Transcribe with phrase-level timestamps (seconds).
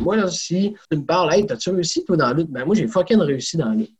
[0.00, 2.50] Moi, là, si tu me parles, hey, t'as-tu réussi, toi, dans la lutte?
[2.50, 3.96] Ben, moi, j'ai fucking réussi dans la lutte.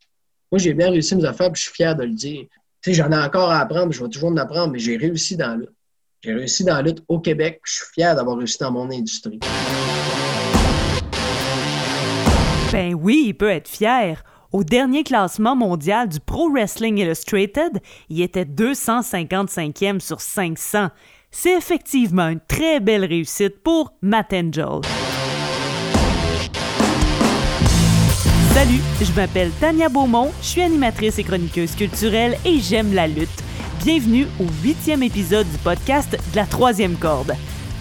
[0.51, 2.45] Moi, j'ai bien réussi mes affaires, puis je suis fier de le dire.
[2.81, 5.35] Tu sais, j'en ai encore à apprendre, je vais toujours en apprendre, mais j'ai réussi
[5.35, 5.71] dans la lutte.
[6.21, 9.39] J'ai réussi dans la lutte au Québec, je suis fier d'avoir réussi dans mon industrie.
[12.71, 14.23] Ben oui, il peut être fier.
[14.51, 17.79] Au dernier classement mondial du Pro Wrestling Illustrated,
[18.09, 20.89] il était 255e sur 500.
[21.29, 24.81] C'est effectivement une très belle réussite pour Matt Angel.
[28.57, 33.43] Salut, je m'appelle Tania Beaumont, je suis animatrice et chroniqueuse culturelle et j'aime la lutte.
[33.83, 37.35] Bienvenue au huitième épisode du podcast de la troisième corde.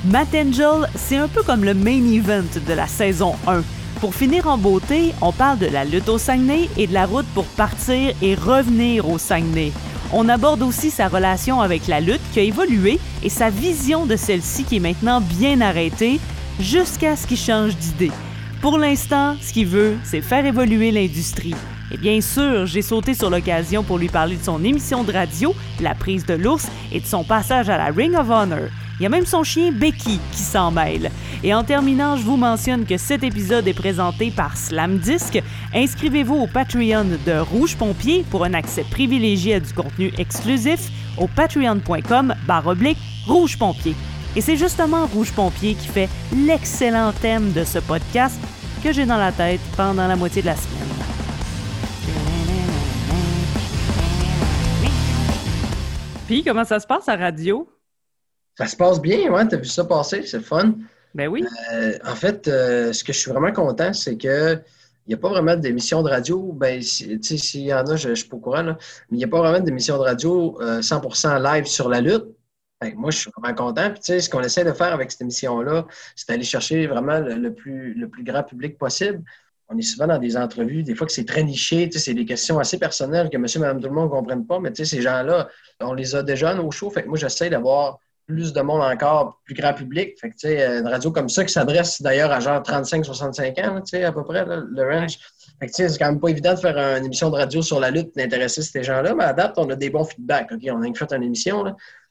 [0.05, 3.63] Matt Angel, c'est un peu comme le main event de la saison 1.
[4.03, 7.27] Pour finir en beauté, on parle de la lutte au Saguenay et de la route
[7.33, 9.73] pour partir et revenir au Saguenay.
[10.13, 14.17] On aborde aussi sa relation avec la lutte qui a évolué et sa vision de
[14.17, 16.21] celle-ci qui est maintenant bien arrêtée
[16.61, 18.13] jusqu'à ce qu'il change d'idée.
[18.61, 21.55] Pour l'instant, ce qu'il veut, c'est faire évoluer l'industrie.
[21.93, 25.55] Et bien sûr, j'ai sauté sur l'occasion pour lui parler de son émission de radio,
[25.81, 28.69] La prise de l'ours, et de son passage à la Ring of Honor.
[28.99, 31.11] Il y a même son chien Becky qui s'en mêle.
[31.45, 35.41] Et en terminant, je vous mentionne que cet épisode est présenté par Slam Disc.
[35.75, 41.27] Inscrivez-vous au Patreon de Rouge Pompier pour un accès privilégié à du contenu exclusif au
[41.29, 43.95] patreon.com oblique Rouge Pompier.
[44.37, 46.11] Et c'est justement Rouge Pompier qui fait
[46.47, 48.39] l'excellent thème de ce podcast
[48.85, 50.83] que j'ai dans la tête pendant la moitié de la semaine.
[56.27, 57.67] Puis, comment ça se passe à radio?
[58.59, 60.75] Ça se passe bien, ouais, t'as vu ça passer, c'est le fun.
[61.15, 61.43] Ben oui.
[61.73, 64.61] Euh, en fait, euh, ce que je suis vraiment content, c'est que
[65.07, 66.53] il n'y a pas vraiment d'émissions de radio.
[66.53, 68.77] Ben, s'il y en a, je ne suis pas au courant, là,
[69.11, 72.36] mais il n'y a pas vraiment d'émissions de radio 100% euh, live sur la lutte.
[72.81, 73.91] Ben, moi, je suis vraiment content.
[73.91, 77.95] Puis, ce qu'on essaie de faire avec cette émission-là, c'est d'aller chercher vraiment le, plus,
[77.95, 79.23] le plus grand public possible
[79.69, 82.59] on est souvent dans des entrevues, des fois que c'est très niché, c'est des questions
[82.59, 85.49] assez personnelles que monsieur, madame, tout le monde ne comprenne pas, mais ces gens-là,
[85.81, 86.91] on les a déjà nos shows.
[86.91, 90.19] Fait que moi, j'essaie d'avoir plus de monde encore, plus grand public.
[90.21, 94.25] Fait que, une radio comme ça qui s'adresse d'ailleurs à genre 35-65 ans, à peu
[94.25, 95.19] près, le range.
[95.61, 97.91] Fait que, c'est quand même pas évident de faire une émission de radio sur la
[97.91, 100.53] lutte, d'intéresser ces gens-là, mais à date, on a des bons feedbacks.
[100.53, 101.65] OK, on a fait une émission.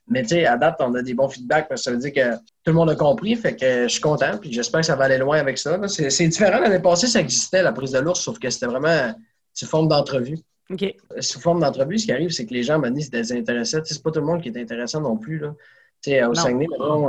[0.07, 2.13] Mais tu sais, à date, on a des bons feedbacks parce que ça veut dire
[2.13, 3.35] que tout le monde a compris.
[3.35, 4.37] Fait que je suis content.
[4.39, 5.79] Puis j'espère que ça va aller loin avec ça.
[5.87, 6.59] C'est différent.
[6.59, 9.13] L'année passée, ça existait, la prise de l'ours, sauf que c'était vraiment
[9.53, 10.37] sous forme d'entrevue.
[10.69, 10.95] OK.
[11.19, 13.79] Sous forme d'entrevue, ce qui arrive, c'est que les gens disent qu'ils désintéressés.
[13.83, 15.39] C'est pas tout le monde qui est intéressant non plus.
[15.39, 15.53] Là.
[16.01, 16.67] sais, au Saguenay,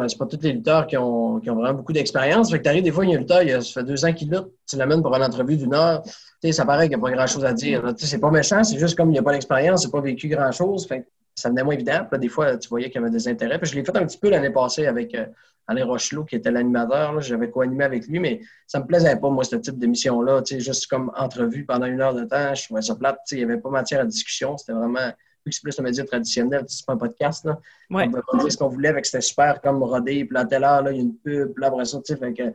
[0.08, 2.50] c'est pas tous les lutteurs qui ont, qui ont vraiment beaucoup d'expérience.
[2.50, 4.04] Fait que t'arrives des fois, il y a un lutteur, il a, ça fait deux
[4.06, 6.02] ans qu'il lutte, tu l'amènes pour une entrevue d'une heure.
[6.42, 7.94] sais, ça paraît qu'il n'y a pas grand-chose à dire.
[7.98, 10.28] C'est pas méchant, c'est juste comme il n'y a pas d'expérience, il n'a pas vécu
[10.28, 10.86] grand-chose.
[10.86, 12.06] Fait ça venait moins évident.
[12.12, 13.58] des fois, tu voyais qu'il y avait des intérêts.
[13.58, 15.26] Puis je l'ai fait un petit peu l'année passée avec euh,
[15.66, 17.20] Alain Rochelot, qui était l'animateur.
[17.20, 20.42] J'avais co-animé avec lui, mais ça ne me plaisait pas, moi, ce type d'émission-là.
[20.46, 23.18] Juste comme entrevue pendant une heure de temps, je trouvais ça plate.
[23.32, 24.56] Il n'y avait pas matière à discussion.
[24.56, 25.12] C'était vraiment
[25.52, 27.44] c'est plus un média traditionnel, c'est pas un podcast.
[27.44, 27.58] Là.
[27.90, 28.08] Ouais.
[28.08, 30.82] On pouvait dire ce qu'on voulait, avec c'était super comme rodé, puis à telle heure,
[30.82, 32.52] là, il y a une pub, puis là, après ça, fait que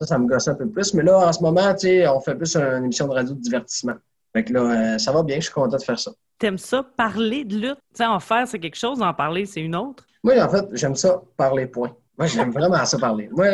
[0.00, 0.94] ça, ça me gossait un peu plus.
[0.94, 3.94] Mais là, en ce moment, on fait plus une émission de radio de divertissement.
[4.32, 6.12] Fait que là, euh, ça va bien, je suis content de faire ça.
[6.38, 7.78] T'aimes ça, parler de lutte?
[7.94, 10.04] sais, en faire, c'est quelque chose, en parler, c'est une autre?
[10.22, 11.96] Moi, en fait, j'aime ça, parler, point.
[12.18, 13.28] Moi, j'aime vraiment ça, parler.
[13.32, 13.46] Moi,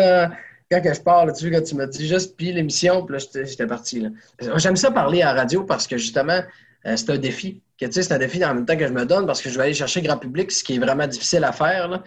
[0.70, 4.06] quand je parle, tu, quand tu me dis juste, puis l'émission, puis là, j'étais parti.
[4.56, 6.41] J'aime ça parler à la radio parce que, justement,
[6.87, 7.62] euh, c'est un défi.
[7.78, 9.75] C'est un défi en même temps que je me donne parce que je vais aller
[9.75, 11.88] chercher grand public, ce qui est vraiment difficile à faire.
[11.88, 12.03] Là.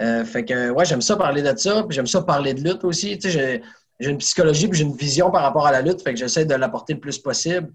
[0.00, 2.84] Euh, fait que, ouais, j'aime ça parler de ça, puis j'aime ça parler de lutte
[2.84, 3.18] aussi.
[3.18, 3.62] Tu sais,
[4.00, 6.44] j'ai une psychologie, puis j'ai une vision par rapport à la lutte, fait que j'essaie
[6.44, 7.68] de l'apporter le plus possible.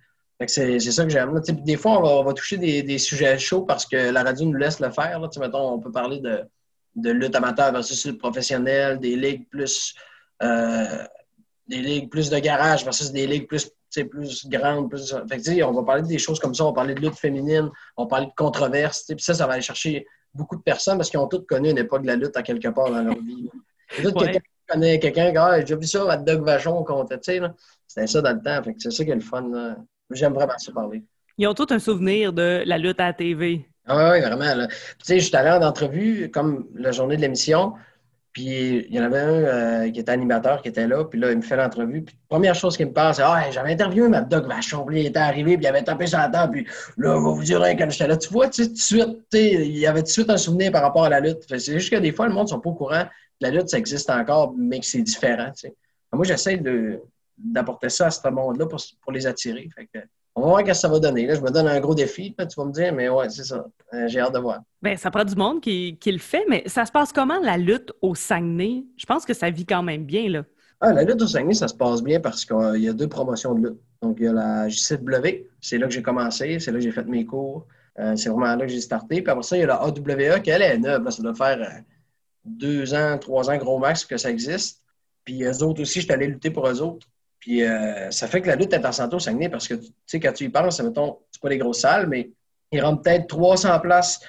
[0.47, 1.39] C'est ça que j'aime.
[1.39, 4.91] Des fois, on va, toucher des, sujets chauds parce que la radio nous laisse le
[4.91, 5.19] faire.
[5.19, 5.29] Là.
[5.39, 6.43] Mettons, on peut parler de,
[6.95, 9.93] de lutte amateur versus lutte professionnelle, des ligues plus
[10.41, 11.05] euh,
[11.67, 13.71] des ligues plus de garage versus des ligues plus,
[14.09, 14.89] plus grandes.
[14.89, 15.15] Plus...
[15.29, 18.03] Fait on va parler des choses comme ça, on va parler de lutte féminine, on
[18.03, 19.05] va parler de controverses.
[19.07, 21.77] Puis ça, ça va aller chercher beaucoup de personnes parce qu'ils ont toutes connu une
[21.77, 23.49] époque de la lutte à quelque part dans leur vie.
[23.95, 28.31] Quelqu'un connaît quelqu'un qui ah, j'ai vu ça à Doug Vachon contre, c'était ça dans
[28.33, 28.71] le temps.
[28.77, 29.75] c'est ça qui est le fun.
[30.13, 31.03] J'aime vraiment ça parler.
[31.37, 33.65] Ils ont tous un souvenir de la lutte à la TV.
[33.87, 34.67] Ah oui, vraiment.
[34.67, 37.73] Tu sais, j'étais allé en entrevue, comme la journée de l'émission,
[38.33, 41.31] puis il y en avait un euh, qui était animateur qui était là, puis là,
[41.31, 42.01] il me fait l'entrevue.
[42.01, 45.05] Puis première chose qu'il me parle, c'est Ah, j'avais interviewé ma Doc Vachon, puis il
[45.05, 46.67] était arrivé, puis il avait tapé sur la table, puis
[46.97, 48.17] là, on va vous dire rien quand j'étais là.
[48.17, 50.71] Tu vois, tu sais, tout de suite, il y avait tout de suite un souvenir
[50.71, 51.43] par rapport à la lutte.
[51.47, 53.09] C'est juste que des fois, le monde ne sont pas au courant que
[53.41, 55.51] la lutte, ça existe encore, mais que c'est différent.
[56.11, 57.01] Moi, j'essaie de,
[57.43, 59.69] d'apporter ça à ce monde-là pour, pour, les attirer.
[60.35, 61.27] on va voir ce que ça va donner.
[61.27, 63.65] Là, je me donne un gros défi, tu vas me dire, mais ouais, c'est ça.
[63.93, 64.61] Euh, j'ai hâte de voir.
[64.81, 67.57] Bien, ça prend du monde qui, qui, le fait, mais ça se passe comment la
[67.57, 68.83] lutte au Saguenay?
[68.97, 70.43] Je pense que ça vit quand même bien, là.
[70.79, 73.53] Ah, la lutte au Saguenay, ça se passe bien parce qu'il y a deux promotions
[73.55, 73.79] de lutte.
[74.01, 76.91] Donc, il y a la JCW, c'est là que j'ai commencé, c'est là que j'ai
[76.91, 77.67] fait mes cours.
[77.99, 79.21] Euh, c'est vraiment là que j'ai starté.
[79.21, 81.09] Puis après ça, il y a la AWA qui, elle, est neuve.
[81.09, 81.81] ça doit faire euh,
[82.43, 84.81] deux ans, trois ans, gros max, que ça existe.
[85.23, 87.07] Puis eux autres aussi, j'étais allé lutter pour eux autres.
[87.43, 90.17] Puis euh, ça fait que la lutte est en au Saguenay parce que, tu sais,
[90.17, 92.31] quand tu y penses, mettons, c'est pas des grosses salles, mais
[92.71, 94.21] ils rentrent peut-être 300 places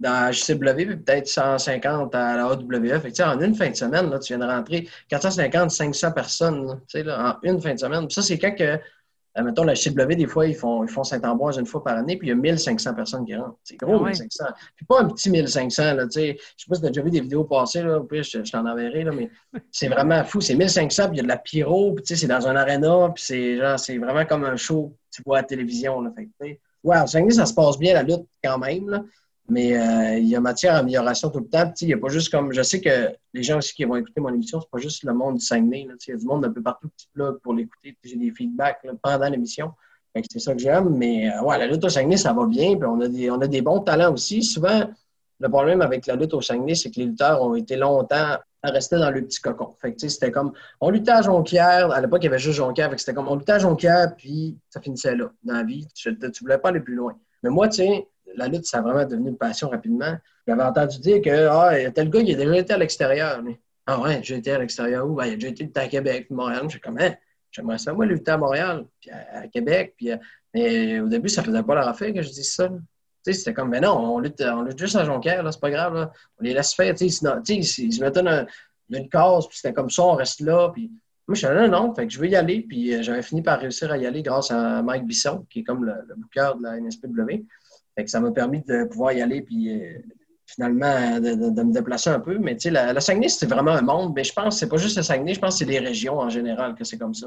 [0.00, 3.02] dans la JCW, puis peut-être 150 à la AWF.
[3.02, 7.36] Fait en une fin de semaine, là, tu viens de rentrer 450, 500 personnes, là,
[7.42, 8.06] en une fin de semaine.
[8.06, 8.80] Puis ça, c'est quand que
[9.38, 12.18] euh, mettons, la CW, des fois, ils font, ils font Saint-Ambroise une fois par année,
[12.18, 13.56] puis il y a 1500 personnes qui rentrent.
[13.64, 14.44] C'est gros, 1500.
[14.46, 16.36] Ah puis pas un petit 1500, là, tu sais.
[16.38, 18.52] Je sais pas si tu as déjà vu des vidéos passer, là, puis je, je
[18.52, 19.30] t'en enverrai, là, mais
[19.70, 20.42] c'est vraiment fou.
[20.42, 22.56] C'est 1500, puis il y a de la pyro, puis tu sais, c'est dans un
[22.56, 26.02] aréna, puis c'est genre, c'est vraiment comme un show que tu vois à la télévision,
[26.02, 26.12] là.
[26.14, 29.02] Fait que, wow, ça se passe bien, la lutte, quand même, là.
[29.48, 31.72] Mais euh, il y a matière à amélioration tout le temps.
[31.80, 32.52] Il n'y a pas juste comme.
[32.52, 35.12] Je sais que les gens aussi qui vont écouter mon émission, c'est pas juste le
[35.12, 35.86] monde du Saguenay.
[35.88, 37.96] Il y a du monde un peu partout plug pour l'écouter.
[38.04, 39.72] J'ai des feedbacks pendant l'émission.
[40.14, 40.90] C'est ça que j'aime.
[40.90, 42.76] Mais euh, ouais, la lutte au Saguenay, ça va bien.
[42.76, 44.42] Puis on a des, on a des bons talents aussi.
[44.42, 44.88] Souvent,
[45.40, 48.70] le problème avec la lutte au Saguenay, c'est que les lutteurs ont été longtemps à
[48.70, 49.74] rester dans le petit cocon.
[49.80, 53.12] Fait c'était comme, on luttait à Jonquière, à l'époque, il y avait juste Jonquière, c'était
[53.12, 55.86] comme, on luttait à Jonquière, puis ça finissait là, dans la vie.
[55.94, 57.18] Tu, ne voulais pas aller plus loin.
[57.42, 60.16] Mais moi, tu sais, la lutte, ça a vraiment devenu une passion rapidement.
[60.46, 63.42] J'avais entendu dire que ah, tel gars, il a déjà été à l'extérieur.
[63.86, 65.14] Ah ouais, j'ai été à l'extérieur où?
[65.14, 66.66] Ben, il a déjà été à Québec, Montréal.
[66.68, 67.14] J'ai comme, hein,
[67.50, 69.94] j'aimerais ça, moi, lutter à Montréal, puis à, Québec.
[69.96, 70.16] Puis, euh,
[70.54, 72.70] mais au début, ça faisait pas la affaire que je dise ça.
[73.24, 75.94] C'était comme, mais non, on lutte, on lutte juste à Jonquière, c'est pas grave.
[75.94, 76.12] Là.
[76.38, 76.96] On les laisse faire.
[76.96, 78.46] Sinon, ils se mettaient une,
[78.90, 80.70] une case, puis c'était comme ça, on reste là.
[80.72, 80.90] Puis,
[81.28, 82.62] moi, je suis là, non, fait que je veux y aller.
[82.68, 85.64] Puis euh, j'avais fini par réussir à y aller grâce à Mike Bisson, qui est
[85.64, 87.44] comme le, le booker de la NSPW.
[87.94, 89.98] Fait que ça m'a permis de pouvoir y aller puis euh,
[90.46, 92.38] finalement de, me déplacer un peu.
[92.38, 94.12] Mais tu sais, la, Saguenay, c'est vraiment un monde.
[94.14, 96.18] Mais je pense que c'est pas juste le Saguenay, je pense que c'est des régions
[96.18, 97.26] en général que c'est comme ça.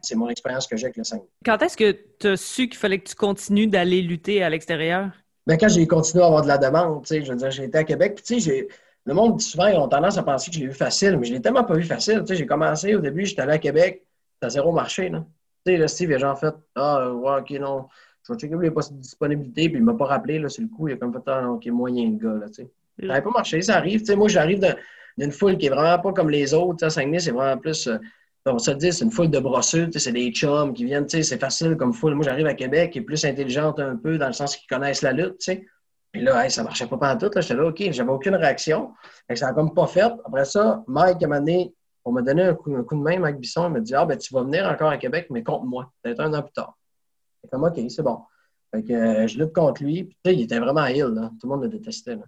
[0.00, 1.28] C'est mon expérience que j'ai avec le Saguenay.
[1.44, 5.10] Quand est-ce que tu as su qu'il fallait que tu continues d'aller lutter à l'extérieur?
[5.46, 7.64] Ben, quand j'ai continué à avoir de la demande, tu sais, je veux dire, j'ai
[7.64, 8.68] été à Québec, puis tu sais,
[9.04, 11.32] le monde, souvent, ils ont tendance à penser que je l'ai vu facile, mais je
[11.32, 12.20] l'ai tellement pas vu facile.
[12.20, 14.06] Tu sais, j'ai commencé au début, j'étais allé à Québec,
[14.40, 15.24] ça zéro marché, là.
[15.66, 17.88] Tu sais, le Steve, il a genre fait, ah, ouais, ok, non
[18.26, 20.88] je vais checker les disponibilités, puis il ne m'a pas rappelé, là, c'est le coup,
[20.88, 22.70] il a comme fait, ah, ok, moyen de gars, là, tu sais.
[23.00, 24.60] Ça n'avait pas marché, ça arrive, tu sais, moi, j'arrive
[25.18, 27.88] d'une foule qui est vraiment pas comme les autres, tu sais, Saguenay, c'est vraiment plus,
[27.88, 27.98] euh,
[28.46, 31.06] on se dit, c'est une foule de brosseux, tu sais, c'est des chums qui viennent,
[31.06, 32.14] tu sais, c'est facile comme foule.
[32.14, 35.02] Moi, j'arrive à Québec, qui est plus intelligente un peu, dans le sens qu'ils connaissent
[35.02, 35.66] la lutte, tu sais.
[36.12, 38.92] Puis là, ça marchait pas pendant tout, là, j'étais là, ok, j'avais aucune réaction,
[39.34, 40.12] ça n'a comme pas fait.
[40.24, 43.72] Après ça, Mike, m'a donné, on m'a donné un coup, de main, Mike Bisson, il
[43.72, 46.34] m'a dit, ah, ben, tu vas venir encore à Québec, mais contre moi, peut-être un
[46.34, 46.76] an plus tard.
[47.52, 48.20] Comme, OK, c'est bon.
[48.74, 50.04] Fait que euh, je lutte contre lui.
[50.04, 51.04] Puis, il était vraiment ill.
[51.04, 51.30] Là.
[51.40, 52.16] Tout le monde le détestait.
[52.16, 52.22] Là.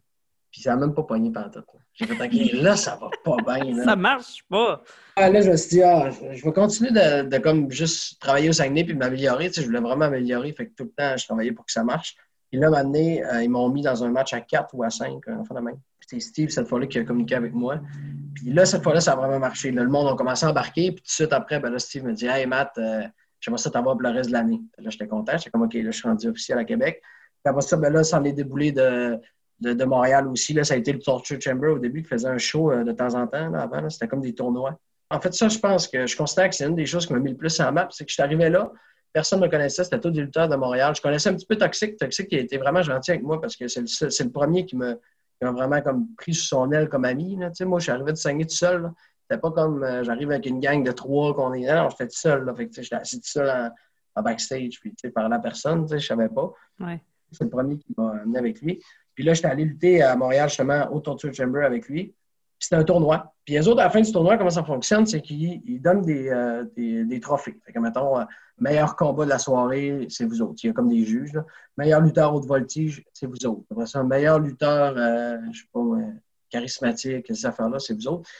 [0.50, 1.64] Puis ça n'a même pas pogné par tout.
[1.94, 3.84] J'ai fait OK, là, ça va pas bien.
[3.84, 4.82] Ça marche pas.
[5.16, 8.48] Ah, là, je me suis dit, ah, je vais continuer de, de, comme juste travailler
[8.50, 9.48] au Saguenay puis m'améliorer.
[9.48, 10.52] Tu sais, je voulais vraiment m'améliorer.
[10.52, 12.16] Fait que tout le temps, je travaillais pour que ça marche.
[12.50, 15.24] Puis là, maintenant, euh, ils m'ont mis dans un match à 4 ou à 5,
[15.28, 15.78] enfin de même.
[16.00, 17.80] C'était Steve, cette fois-là, qui a communiqué avec moi.
[18.34, 19.72] Puis là, cette fois-là, ça a vraiment marché.
[19.72, 20.92] le monde a commencé à embarquer.
[20.92, 23.02] Puis tout de suite après, ben là, Steve me dit Hey, Matt, euh,
[23.44, 24.62] J'aimerais ça t'avoir pour le reste de l'année.
[24.78, 25.36] Là, j'étais content.
[25.36, 27.02] J'étais comme, OK, là, je suis rendu officiel à Québec.
[27.02, 29.20] Puis après ça, ben là, ça en est déboulé de,
[29.60, 30.54] de, Montréal aussi.
[30.54, 32.92] Là, ça a été le Torture Chamber au début qui faisait un show euh, de
[32.92, 33.50] temps en temps.
[33.50, 34.78] Là, avant, c'était comme des tournois.
[35.10, 37.18] En fait, ça, je pense que je constate que c'est une des choses qui m'a
[37.18, 37.88] mis le plus en map.
[37.90, 38.72] C'est que je suis arrivé là,
[39.12, 40.94] personne ne me connaissait, c'était tout des lutteurs de Montréal.
[40.96, 41.98] Je connaissais un petit peu Toxic.
[41.98, 44.76] Toxic qui a été vraiment gentil avec moi parce que c'est le, le, premier qui
[44.76, 44.94] m'a
[45.42, 47.36] vraiment comme pris sous son aile comme ami.
[47.36, 47.50] Là.
[47.66, 48.90] Moi, je suis arrivé de Saguenay tout seul.
[49.28, 51.66] C'était pas comme euh, j'arrive avec une gang de trois qu'on est.
[51.66, 52.44] Non, j'étais tout seul.
[52.44, 52.54] Là.
[52.54, 53.70] Fait que, j'étais assis tout seul en,
[54.20, 56.52] en backstage, puis par la personne, je ne savais pas.
[57.32, 58.80] C'est le premier qui m'a amené avec lui.
[59.14, 62.14] Puis là, j'étais allé lutter à Montréal, justement, au Torture Chamber avec lui.
[62.58, 63.32] Puis c'était un tournoi.
[63.44, 66.28] Puis les autres, à la fin du tournoi, comment ça fonctionne, c'est qu'ils donnent des,
[66.28, 67.58] euh, des, des, trophées.
[67.64, 68.24] Fait que, mettons, euh,
[68.58, 70.60] meilleur combat de la soirée, c'est vous autres.
[70.62, 71.32] Il y a comme des juges.
[71.32, 71.44] Là.
[71.76, 73.64] Meilleur lutteur haute voltige, c'est vous autres.
[73.70, 75.80] Après ça, meilleur lutteur, euh, je sais pas,
[76.50, 78.30] charismatique, ces affaires-là, c'est vous autres.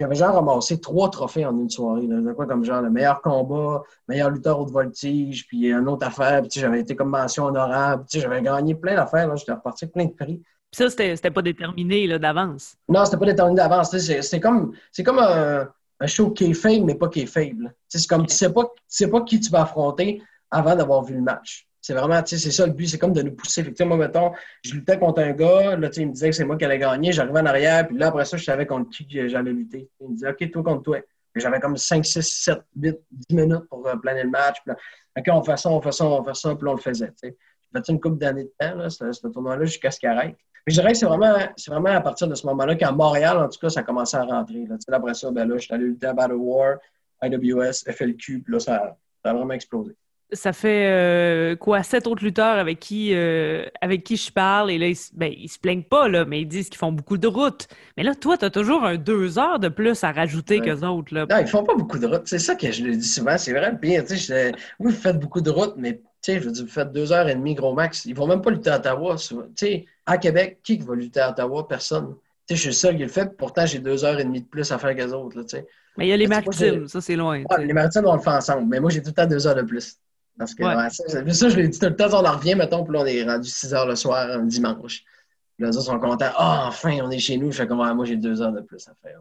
[0.00, 2.06] J'avais genre ramassé trois trophées en une soirée.
[2.06, 6.40] De quoi comme genre le meilleur combat, meilleur lutteur haute voltige, puis une autre affaire.
[6.40, 8.06] Puis j'avais été comme mention honorable.
[8.10, 9.36] J'avais gagné plein d'affaires.
[9.36, 10.42] J'étais reparti avec plein de prix.
[10.70, 12.76] Puis ça, c'était pas déterminé d'avance?
[12.88, 13.96] Non, c'était pas déterminé d'avance.
[13.98, 14.72] C'est comme,
[15.04, 15.68] comme un,
[16.00, 17.74] un show qui est faible, mais pas qui est faible.
[17.88, 21.14] C'est comme tu sais pas, tu sais pas qui tu vas affronter avant d'avoir vu
[21.14, 21.68] le match.
[21.80, 23.62] C'est vraiment, tu sais, c'est ça le but, c'est comme de nous pousser.
[23.62, 24.32] Effectivement, moi, mettons,
[24.62, 27.12] je luttais contre un gars, là, il me disait que c'est moi qui allais gagner,
[27.12, 29.88] j'arrivais en arrière, puis là, après ça, je savais contre qui j'allais lutter.
[30.00, 30.98] Il me disait, OK, toi contre toi.
[31.36, 34.58] J'avais comme 5, 6, 7, 8, 10 minutes pour euh, planer le match.
[34.64, 34.76] Puis là,
[35.16, 37.12] OK, on fait ça, on fait ça, on fait ça, puis là, on le faisait.
[37.12, 37.28] Tu.
[37.28, 37.34] J'ai
[37.72, 40.36] fait une couple d'années de temps, là, ce, tournoi-là, jusqu'à ce qu'il arrête.
[40.66, 43.58] Mais je dirais que c'est vraiment, à partir de ce moment-là qu'à Montréal, en tout
[43.60, 44.66] cas, ça a commencé à rentrer.
[44.66, 44.76] Là.
[44.92, 46.78] Après ça, ben là, je suis allé lutter à Battle War
[47.22, 49.96] IWS, FLQ, puis là, ça, ça a vraiment explosé
[50.32, 54.78] ça fait euh, quoi, sept autres lutteurs avec qui, euh, avec qui je parle, et
[54.78, 57.26] là, ils, ben, ils se plaignent pas, là, mais ils disent qu'ils font beaucoup de
[57.26, 57.68] routes.
[57.96, 61.14] Mais là, toi, tu as toujours un deux heures de plus à rajouter qu'eux autres.
[61.14, 61.26] Là.
[61.28, 62.26] Non, ils font pas beaucoup de routes.
[62.26, 63.36] C'est ça que je le dis souvent.
[63.38, 64.04] C'est vrai, le pire.
[64.10, 67.34] Oui, vous faites beaucoup de routes, mais je veux dire, vous faites deux heures et
[67.34, 68.04] demie, gros max.
[68.04, 69.16] Ils vont même pas lutter à Ottawa.
[69.56, 71.66] sais, à Québec, qui va lutter à Ottawa?
[71.68, 72.14] Personne.
[72.48, 74.70] je suis le seul qui le fait, pourtant, j'ai deux heures et demie de plus
[74.72, 75.36] à faire qu'eux autres.
[75.36, 75.44] Là,
[75.96, 77.42] mais il y a les maritimes, ça, c'est loin.
[77.58, 78.66] les maritimes, on le fait ensemble.
[78.68, 79.98] Mais moi, j'ai tout le temps deux heures de plus.
[80.40, 80.62] Parce que
[81.34, 83.24] ça, je l'ai dit tout le temps, on en revient, mettons, puis là, on est
[83.24, 85.04] rendu 6 heures le soir, un dimanche.
[85.54, 86.32] Puis là, ils sont contents.
[86.34, 87.52] Ah, enfin, on est chez nous.
[87.52, 89.20] Je fais comme, moi, j'ai deux heures de plus à faire.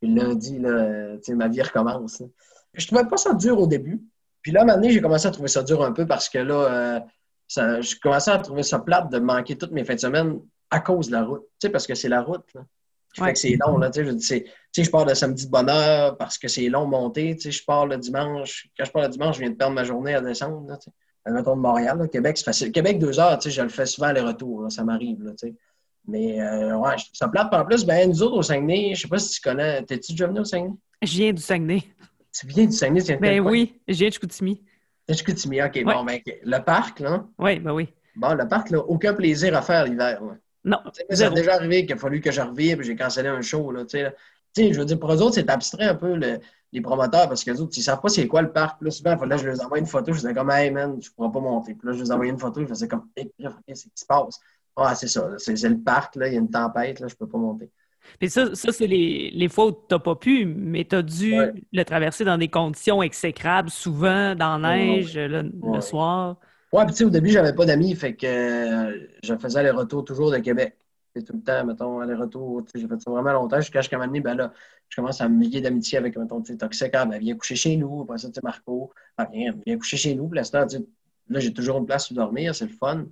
[0.00, 2.22] Puis lundi, là, ma vie recommence.
[2.72, 4.00] Je trouvais pas ça dur au début.
[4.42, 6.54] Puis là, à un j'ai commencé à trouver ça dur un peu parce que là,
[6.54, 7.00] euh,
[7.48, 10.38] ça, je commençais à trouver ça plate de manquer toutes mes fins de semaine
[10.70, 11.42] à cause de la route.
[11.58, 12.44] Tu sais, parce que c'est la route.
[12.54, 12.64] Là.
[13.14, 14.44] Que c'est long, là, tu sais,
[14.76, 17.50] je, je pars le samedi de bonne heure parce que c'est long monter, tu sais,
[17.52, 20.14] je pars le dimanche, quand je pars le dimanche, je viens de perdre ma journée
[20.14, 21.32] à descendre, là, tu sais.
[21.32, 22.72] de Montréal, là, Québec, c'est facile.
[22.72, 25.54] Québec, deux heures, tu sais, je le fais souvent aller-retour, ça m'arrive, là, tu sais.
[26.06, 27.52] Mais, euh, ouais, ça plate.
[27.54, 30.26] En plus, ben, nous autres, au Saguenay, je sais pas si tu connais, t'es-tu déjà
[30.26, 30.74] venu au Saguenay?
[31.02, 31.82] Je viens du Saguenay.
[32.32, 34.62] Tu viens du Saguenay, de Ben oui, je viens de Chicoutimi.
[35.08, 37.26] De Chicoutimi, OK, bon, ben, le parc, là?
[37.38, 37.88] Oui, ben oui.
[38.16, 40.36] Bon, le parc, là, aucun plaisir à faire l'hiver, là.
[40.64, 40.78] Non.
[41.10, 43.70] Ça a déjà arrivé qu'il a fallu que je revive et j'ai cancellé un show.
[43.70, 43.84] Là,
[44.56, 46.14] je veux dire, pour eux autres, c'est abstrait un peu
[46.72, 48.80] les promoteurs parce qu'ils autres, ils ne savent pas c'est quoi le parc.
[48.82, 51.14] Là, souvent, il je leur envoie une photo, je disais comme Hey man, je ne
[51.14, 51.74] pourras pas monter.
[51.74, 53.30] Puis là, je leur envoyais une photo, ils faisaient comme Hey,
[53.66, 54.40] qu'est-ce qui se passe?
[54.76, 57.18] Ah, c'est ça, c'est le parc, là, il y a une tempête, là, je ne
[57.18, 57.70] peux pas monter.
[58.18, 61.02] Puis ça, ça c'est les, les, fois où tu n'as pas pu, mais tu as
[61.02, 61.34] dû
[61.72, 66.36] le traverser dans des conditions exécrables, souvent dans la neige, le, soir.
[66.74, 69.70] Ouais, puis tu sais, au début, j'avais pas d'amis, fait que euh, je faisais les
[69.70, 70.76] retours toujours de Québec.
[71.14, 72.64] C'est tout le temps, mettons, aller-retour.
[72.74, 74.52] J'ai fait ça vraiment longtemps jusqu'à ce qu'à un moment donné, ben là,
[74.88, 76.90] je commence à me lier d'amitié avec, mettons, tu sais, Toxic.
[76.94, 78.02] Ah, ben, viens coucher chez nous.
[78.02, 80.26] Après ça, tu sais, Marco, ah, viens, viens coucher chez nous.
[80.26, 80.66] Puis là,
[81.28, 83.06] là j'ai toujours une place où dormir, c'est le fun.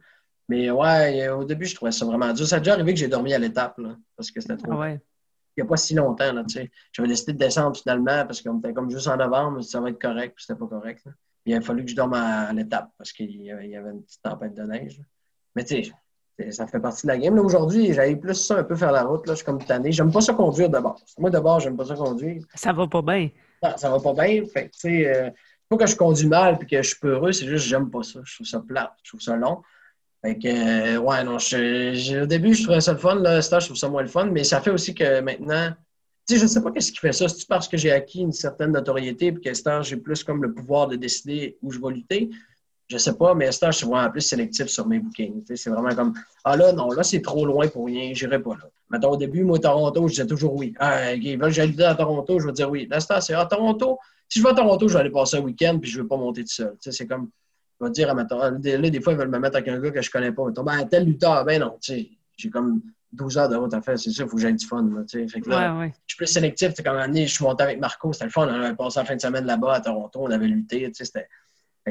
[0.49, 2.45] Mais ouais, au début, je trouvais ça vraiment dur.
[2.45, 3.81] Ça a déjà arrivé que j'ai dormi à l'étape,
[4.17, 4.73] parce que c'était trop.
[4.73, 6.71] Ah il n'y a pas si longtemps, là, tu sais.
[6.91, 10.01] J'avais décidé de descendre finalement parce qu'on était comme juste en novembre, ça va être
[10.01, 11.05] correct, puis c'était pas correct.
[11.05, 11.13] Là
[11.45, 14.55] il a fallu que je dorme à, l'étape parce qu'il y, avait une petite tempête
[14.55, 15.01] de neige.
[15.55, 17.39] Mais tu sais, ça fait partie de la game.
[17.39, 19.27] Aujourd'hui, j'avais plus ça un peu faire la route.
[19.27, 19.35] Là.
[19.35, 19.93] Je suis comme tanné.
[19.93, 21.01] J'aime pas ça conduire d'abord.
[21.19, 22.43] Moi, d'abord, j'aime pas ça conduire.
[22.55, 23.31] Ça va pas bien.
[23.63, 24.45] Non, ça va pas bien.
[24.47, 25.31] Fait tu sais, euh,
[25.69, 28.03] pas que je conduis mal et que je suis peureux, c'est juste que j'aime pas
[28.03, 28.21] ça.
[28.25, 28.95] Je trouve ça plat.
[29.03, 29.63] Je trouve ça long.
[30.25, 33.17] Fait que, euh, ouais, non, au début, je trouvais ça le fun.
[33.17, 34.27] Là, je trouve ça moins le fun.
[34.27, 35.73] Mais ça fait aussi que maintenant,
[36.29, 37.29] je ne sais pas qu'est-ce qui fait ça.
[37.29, 40.53] C'est parce que j'ai acquis une certaine notoriété et qu'à ce j'ai plus comme le
[40.53, 42.31] pouvoir de décider où je vais lutter?
[42.89, 45.45] Je ne sais pas, mais à ce je suis vraiment plus sélectif sur mes bookings.
[45.55, 46.13] c'est vraiment comme
[46.45, 48.69] Ah là, non, là, c'est trop loin pour rien, je n'irai pas là.
[48.91, 50.75] Mettons, au début, moi, Toronto, je disais toujours oui.
[50.79, 52.87] Ah, ils veulent à Toronto, je vais dire oui.
[52.91, 53.99] Là, c'est à Toronto.
[54.29, 56.09] Si je vais à Toronto, je vais aller passer un week-end puis je ne vais
[56.09, 56.77] pas monter tout seul.
[56.81, 57.31] c'est comme,
[57.81, 59.91] je vais dire à ma là, des fois, ils veulent me mettre avec un gars
[59.91, 60.45] que je ne connais pas.
[60.45, 62.83] Mettons, ben, tel lutteur, ben non, tu sais, j'ai comme
[63.13, 64.83] 12 heures de route à faire, c'est ça, il faut que j'aille du fun.
[64.83, 66.73] Là, fait que là, Je suis plus sélectif.
[66.83, 68.47] Comme année, je suis monté avec Marco, c'était le fun.
[68.47, 71.27] On avait passé la fin de semaine là-bas à Toronto, on avait lutté, c'était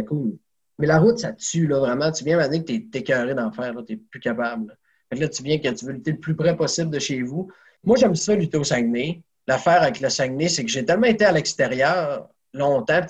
[0.07, 0.37] cool.
[0.79, 2.11] Mais la route, ça tue, là, vraiment.
[2.11, 4.75] Tu viens m'amener que tu es écœuré d'en faire, tu n'es plus capable.
[5.09, 7.21] Fait que là, tu viens que tu veux lutter le plus près possible de chez
[7.21, 7.51] vous.
[7.83, 9.21] Moi, j'aime ça lutter au Saguenay.
[9.47, 13.01] L'affaire avec le Saguenay, c'est que j'ai tellement été à l'extérieur longtemps,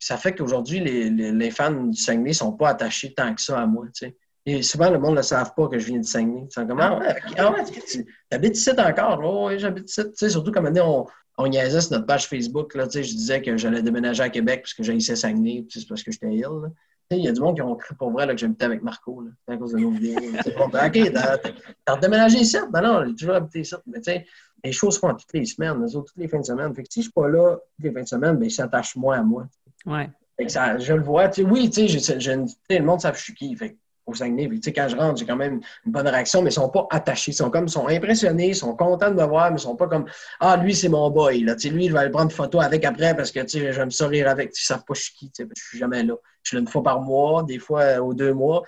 [0.00, 3.40] ça fait qu'aujourd'hui, les, les, les, fans du Saguenay ne sont pas attachés tant que
[3.40, 3.86] ça à moi.
[3.92, 4.16] sais.
[4.48, 6.46] Et souvent, le monde ne le savent pas que je viens de Saguenay.
[6.48, 9.20] Ils sont comme, ah ouais, ah ouais tu habites ici encore?
[9.22, 10.02] Oh, oui, j'habite ici.
[10.02, 12.74] Tu sais, surtout comme on, on niaisait sur notre page Facebook.
[12.74, 15.66] Là, tu sais, je disais que j'allais déménager à Québec parce que j'haïssais Saguenay.
[15.68, 16.70] C'est parce que j'étais ill.
[17.10, 19.22] Il y a du monde qui ont cru pour vrai là, que j'habitais avec Marco
[19.22, 20.18] là, à cause de nos vidéos.
[20.72, 21.12] ben, OK,
[21.84, 22.56] t'as déménagé ici?
[22.70, 23.74] Ben non, j'ai toujours habité ici.
[23.86, 24.26] Mais tu sais,
[24.64, 26.74] les choses se font toutes les semaines, les autres, toutes les fins de semaine.
[26.74, 28.96] Fait que si je suis pas là toutes les fins de semaine, ben, ils s'attachent
[28.96, 29.46] moins à moi.
[29.84, 30.10] Ouais.
[30.48, 31.30] ça, je le vois.
[31.38, 33.54] Oui, tu sais, le monde sait je suis qui.
[33.54, 33.76] Fait
[34.08, 34.48] au Saguenay.
[34.48, 36.86] Puis, quand je rentre, j'ai quand même une bonne réaction, mais ils ne sont pas
[36.90, 37.32] attachés.
[37.32, 39.76] Ils sont comme, sont impressionnés, ils sont contents de me voir, mais ils ne sont
[39.76, 40.06] pas comme
[40.40, 41.42] Ah, lui, c'est mon boy.
[41.44, 41.54] Là.
[41.70, 44.52] lui, il va aller prendre photo avec après parce que j'aime ça rire avec.
[44.58, 45.30] Ils savent pas je suis qui.
[45.36, 46.14] Je suis jamais là.
[46.42, 48.62] Je suis là une fois par mois, des fois euh, aux deux mois.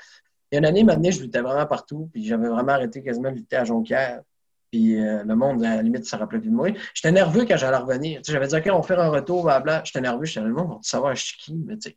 [0.51, 2.11] Il y a une année, maintenant, je luttais vraiment partout.
[2.13, 4.23] Puis j'avais vraiment arrêté quasiment de lutter à Jonquière.
[4.71, 6.69] Puis euh, le monde, à la limite, ça rappelait plus de moi.
[6.95, 8.21] J'étais nerveux quand j'allais revenir.
[8.25, 9.83] J'avais dit, OK, on va faire un retour, blablabla.
[9.85, 10.25] J'étais nerveux.
[10.25, 11.55] J'étais le monde, on va savoir je suis qui.
[11.55, 11.97] Mais tu sais,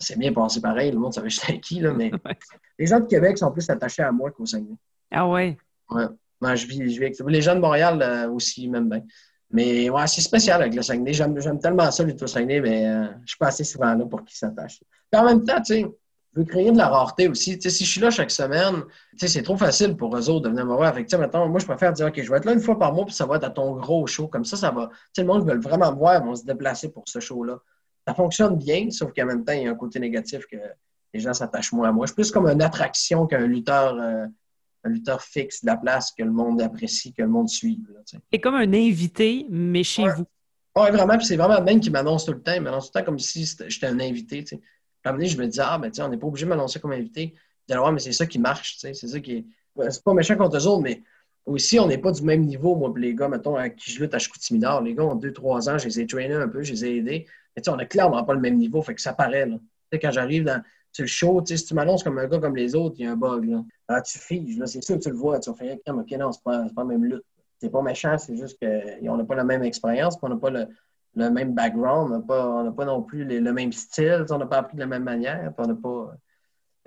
[0.00, 2.10] c'est bien passé pareil, le monde savait j'étais qui, là, mais
[2.78, 4.76] les gens de Québec sont plus attachés à moi qu'au Saguenay.
[5.10, 5.56] Ah ouais?
[5.90, 6.06] Ouais.
[6.56, 9.02] Je, vis, je vis avec Les gens de Montréal euh, aussi, même bien.
[9.50, 11.12] Mais ouais, c'est spécial avec le Saguenay.
[11.12, 14.24] J'aime tellement ça, le au Saguenay, mais euh, je suis pas assez souvent là pour
[14.24, 14.80] qu'ils s'attachent.
[15.14, 15.86] en même temps, tu sais,
[16.32, 17.58] je veux créer de la rareté aussi.
[17.58, 20.30] Tu sais, si je suis là chaque semaine, tu sais, c'est trop facile pour eux
[20.30, 20.94] autres de venir me voir.
[20.94, 22.94] Fait que, maintenant, moi, je préfère dire, OK, je vais être là une fois par
[22.94, 24.28] mois, puis ça va être à ton gros show.
[24.28, 24.88] Comme ça, ça va.
[24.92, 27.58] Tu sais, le monde veut vraiment me voir, ils vont se déplacer pour ce show-là.
[28.10, 30.56] Ça fonctionne bien, sauf qu'en même temps, il y a un côté négatif que
[31.14, 32.06] les gens s'attachent moins à moi.
[32.06, 34.26] Je suis plus comme une attraction qu'un lutteur, euh,
[34.82, 37.80] un lutteur fixe de la place que le monde apprécie, que le monde suit.
[38.32, 40.24] Et comme un invité, mais chez vous.
[40.74, 41.16] Oui, vraiment.
[41.18, 42.54] Puis c'est vraiment le même qui m'annonce tout le temps.
[42.56, 44.42] Il m'annonce tout le temps comme si j'étais un invité.
[44.42, 44.60] Tu sais.
[45.04, 46.90] À un moment je me dis, ah, ben, on n'est pas obligé de m'annoncer comme
[46.90, 47.32] invité.
[47.68, 48.76] Je dis, ouais, mais c'est ça qui marche.
[48.80, 49.44] C'est ça qui est.
[49.88, 51.00] C'est pas méchant contre eux autres, mais
[51.46, 54.14] aussi, on n'est pas du même niveau, moi, les gars, mettons, à qui je lutte
[54.14, 54.82] à Chicoutimi-Nord.
[54.82, 57.26] Les gars ont 2-3 ans, je les ai traînés un peu, je les ai aidés.
[57.56, 59.46] Mais on a clairement pas le même niveau, fait que ça paraît.
[59.46, 59.56] Là.
[59.92, 60.62] quand j'arrive dans
[60.98, 63.16] le show, si tu m'annonces comme un gars comme les autres, il y a un
[63.16, 63.44] bug.
[63.44, 63.62] Là.
[63.88, 65.40] Alors, tu figes, c'est sûr que tu le vois.
[65.40, 67.24] Tu fais, OK, non, c'est pas, pas la même lutte.
[67.60, 70.66] C'est pas méchant, c'est juste qu'on n'a pas la même expérience, on n'a pas le,
[71.14, 74.58] le, même background, on n'a pas, pas, non plus le même style, on n'a pas
[74.58, 76.16] appris de la même manière, on n'a pas.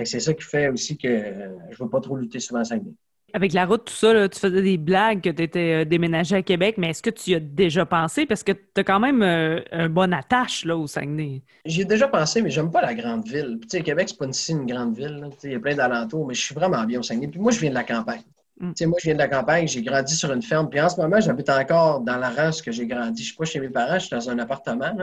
[0.03, 2.95] C'est ça qui fait aussi que je ne veux pas trop lutter souvent à Saguenay.
[3.35, 6.43] Avec la route, tout ça, tu faisais des blagues que tu étais euh, déménagé à
[6.43, 8.27] Québec, mais est-ce que tu y as déjà pensé?
[8.27, 11.41] Parce que tu as quand même euh, une bonne attache là, au Saguenay.
[11.65, 13.57] J'ai déjà pensé, mais j'aime pas la grande ville.
[13.63, 15.27] Tu sais, Québec, c'est pas ici une grande ville.
[15.43, 17.27] Il y a plein d'alentours, mais je suis vraiment bien au Saguenay.
[17.27, 18.21] Puis moi, je viens de la campagne.
[18.59, 18.69] Mm.
[18.69, 20.69] Tu sais, moi, je viens de la campagne, j'ai grandi sur une ferme.
[20.69, 23.23] Puis en ce moment, j'habite encore dans la race que j'ai grandi.
[23.23, 24.93] Je suis pas chez mes parents, je suis dans un appartement.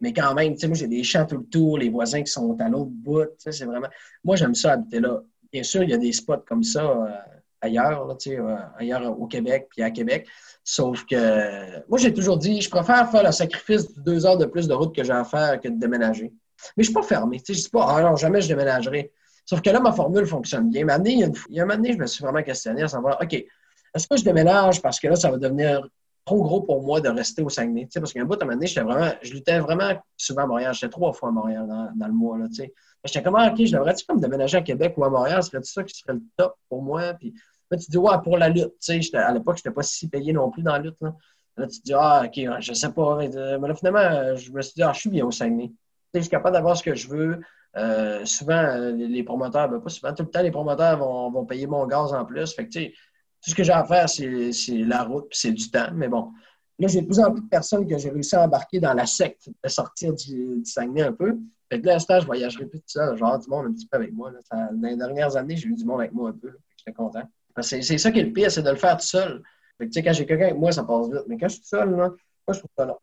[0.00, 2.32] Mais quand même, tu sais, moi, j'ai des champs tout le tour, les voisins qui
[2.32, 3.24] sont à l'autre bout.
[3.24, 3.88] Tu sais, c'est vraiment.
[4.24, 5.20] Moi, j'aime ça habiter là.
[5.52, 6.82] Bien sûr, il y a des spots comme ça.
[6.82, 10.26] Euh, ailleurs, euh, ailleurs au Québec, puis à Québec.
[10.64, 14.46] Sauf que moi, j'ai toujours dit, je préfère faire le sacrifice de deux heures de
[14.46, 16.32] plus de route que j'ai à faire que de déménager.
[16.76, 17.40] Mais je ne suis pas fermé.
[17.46, 19.12] Je ne dis pas, ah non, jamais je déménagerai.
[19.44, 20.86] Sauf que là, ma formule fonctionne bien.
[21.04, 22.88] Il, y a il y a un moment donné, je me suis vraiment questionné à
[22.88, 25.86] savoir, OK, est-ce que je déménage parce que là, ça va devenir
[26.26, 27.88] trop gros pour moi de rester au Saguenay?
[27.94, 30.74] parce qu'un bout, à un moment donné, vraiment, je luttais vraiment souvent à Montréal.
[30.74, 31.66] J'étais trois fois à Montréal
[31.96, 32.36] dans, le mois.
[33.04, 35.42] J'étais comme, ah, OK, je devrais-tu comme déménager à Québec ou à Montréal?
[35.42, 37.14] Serait ça qui serait le top pour moi?
[37.14, 37.32] Puis
[37.70, 38.74] Là, tu dis, ouais, pour la lutte.
[39.14, 41.00] À l'époque, je n'étais pas si payé non plus dans la lutte.
[41.00, 41.14] Là,
[41.56, 43.16] là tu te dis, ah, OK, je sais pas.
[43.16, 45.72] Mais, là, finalement, je me suis dit, ah, je suis bien au Saguenay.
[46.14, 47.40] Je suis capable d'avoir ce que je veux.
[47.76, 51.66] Euh, souvent, les, promoteurs, ben, pas souvent, tout le temps, les promoteurs vont, vont payer
[51.66, 52.54] mon gaz en plus.
[52.54, 52.94] Fait que, tu sais,
[53.46, 55.90] tout ce que j'ai à faire, c'est la route c'est du temps.
[55.94, 56.32] Mais bon,
[56.80, 59.06] là, j'ai de plus en plus de personnes que j'ai réussi à embarquer dans la
[59.06, 61.38] secte, de sortir du, du Saguenay un peu.
[61.70, 63.16] Fait que là, à ce temps, je voyagerai plus tout seul.
[63.16, 64.32] Genre, du monde un petit peu avec moi.
[64.32, 64.40] Là.
[64.72, 66.58] dans les dernières années, j'ai eu du monde avec moi un peu.
[66.76, 67.22] J'étais content.
[67.60, 69.40] C'est ça qui est le pire, c'est de le faire tout seul.
[69.78, 71.22] Fait que, quand j'ai quelqu'un avec moi, ça passe vite.
[71.28, 72.98] Mais quand je suis tout seul, là, moi, je trouve ça long.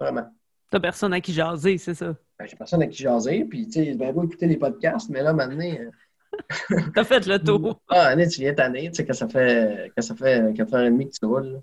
[0.00, 0.26] Vraiment.
[0.70, 2.16] T'as personne à qui jaser, c'est ça?
[2.38, 5.22] Ben, j'ai personne à qui jaser, puis tu sais, ben beau écouter les podcasts, mais
[5.22, 5.90] là, maintenant.
[6.94, 7.80] T'as fait le tour.
[7.88, 11.18] ah, Année, tu viens t'année, tu sais, que ça fait, que ça fait 4h30 que
[11.18, 11.60] tu roules.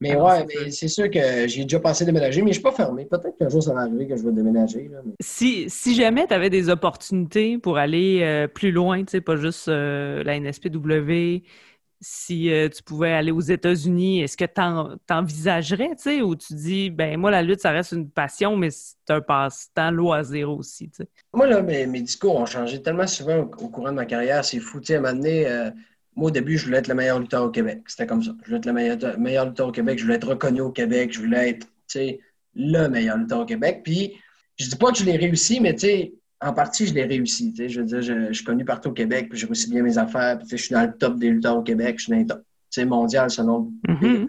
[0.00, 2.62] Mais ah, ouais, mais c'est sûr que j'ai déjà pensé déménager, mais je ne suis
[2.62, 3.04] pas fermé.
[3.04, 4.88] Peut-être qu'un jour, ça va arriver que je vais déménager.
[5.20, 9.34] si, si jamais tu avais des opportunités pour aller euh, plus loin, tu sais, pas
[9.36, 11.42] juste euh, la NSPW,
[12.00, 16.54] si euh, tu pouvais aller aux États-Unis, est-ce que tu t'envisagerais, tu sais, ou tu
[16.54, 20.88] dis, ben moi, la lutte, ça reste une passion, mais c'est un passe-temps loisir aussi,
[20.90, 21.08] tu sais?
[21.32, 24.80] Moi, là, mes, discours ont changé tellement souvent au, courant de ma carrière, c'est fou.
[24.80, 25.70] Tu sais, à un moment donné,
[26.18, 27.82] moi, au début, je voulais être le meilleur lutteur au Québec.
[27.86, 28.32] C'était comme ça.
[28.42, 29.98] Je voulais être le meilleur, meilleur lutteur au Québec.
[29.98, 31.12] Je voulais être reconnu au Québec.
[31.12, 31.68] Je voulais être,
[32.56, 33.82] le meilleur lutteur au Québec.
[33.84, 34.14] Puis,
[34.56, 37.52] je dis pas que je l'ai réussi, mais, tu sais, en partie, je l'ai réussi.
[37.56, 40.38] Je veux dire, je, suis connu partout au Québec, puis j'ai réussi bien mes affaires.
[40.38, 41.96] Puis, je suis dans le top des lutteurs au Québec.
[41.98, 42.42] Je suis dans le top
[42.86, 44.26] mondial selon mm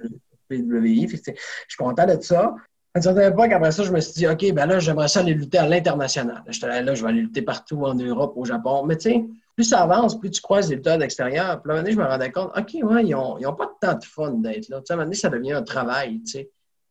[0.50, 1.08] PWI.
[1.08, 2.56] je suis content de ça.
[2.96, 5.20] À une certaine époque, après ça, je me suis dit, OK, ben là, j'aimerais ça
[5.20, 6.44] aller lutter à l'international.
[6.44, 8.84] Là, là, je vais aller lutter partout en Europe, au Japon.
[8.84, 11.62] Mais tu sais, plus ça avance, plus tu croises les lutteurs d'extérieur.
[11.62, 14.32] Puis là, un je me rendais compte, OK, ouais, ils n'ont pas tant de fun
[14.32, 14.80] d'être là.
[14.80, 16.50] Tu sais, à un moment donné, ça devient un travail, tu sais.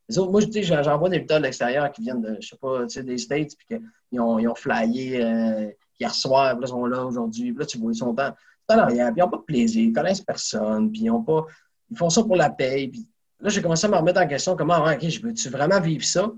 [0.08, 0.40] Les autres, moi,
[0.82, 3.78] j'envoie des lutteurs d'extérieur qui viennent de, je sais pas, tu sais, des States, puis
[4.08, 7.60] qu'ils ont, ils ont flyé euh, hier soir, puis là, ils sont là aujourd'hui, puis
[7.60, 8.14] là, tu vois, ils sont
[8.68, 11.46] arrière, puis ils n'ont pas de plaisir, ils connaissent personne, puis ils ont pas,
[11.90, 12.88] ils font ça pour la paye.
[12.88, 13.06] Puis
[13.40, 16.30] là, j'ai commencé à me remettre en question, comment, OK, je veux-tu vraiment vivre ça?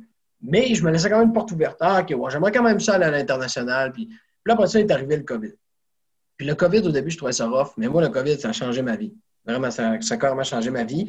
[0.42, 1.76] Mais je me laissais quand même une porte ouverte.
[1.80, 3.92] Ah, OK, ouais, j'aimerais quand même ça aller à l'international.
[3.92, 5.52] Puis, puis là, après ça, est arrivé le COVID.
[6.36, 8.52] Puis le COVID, au début, je trouvais ça rough, mais moi, le COVID, ça a
[8.52, 9.12] changé ma vie.
[9.44, 11.06] Vraiment, ça, a carrément changé ma vie.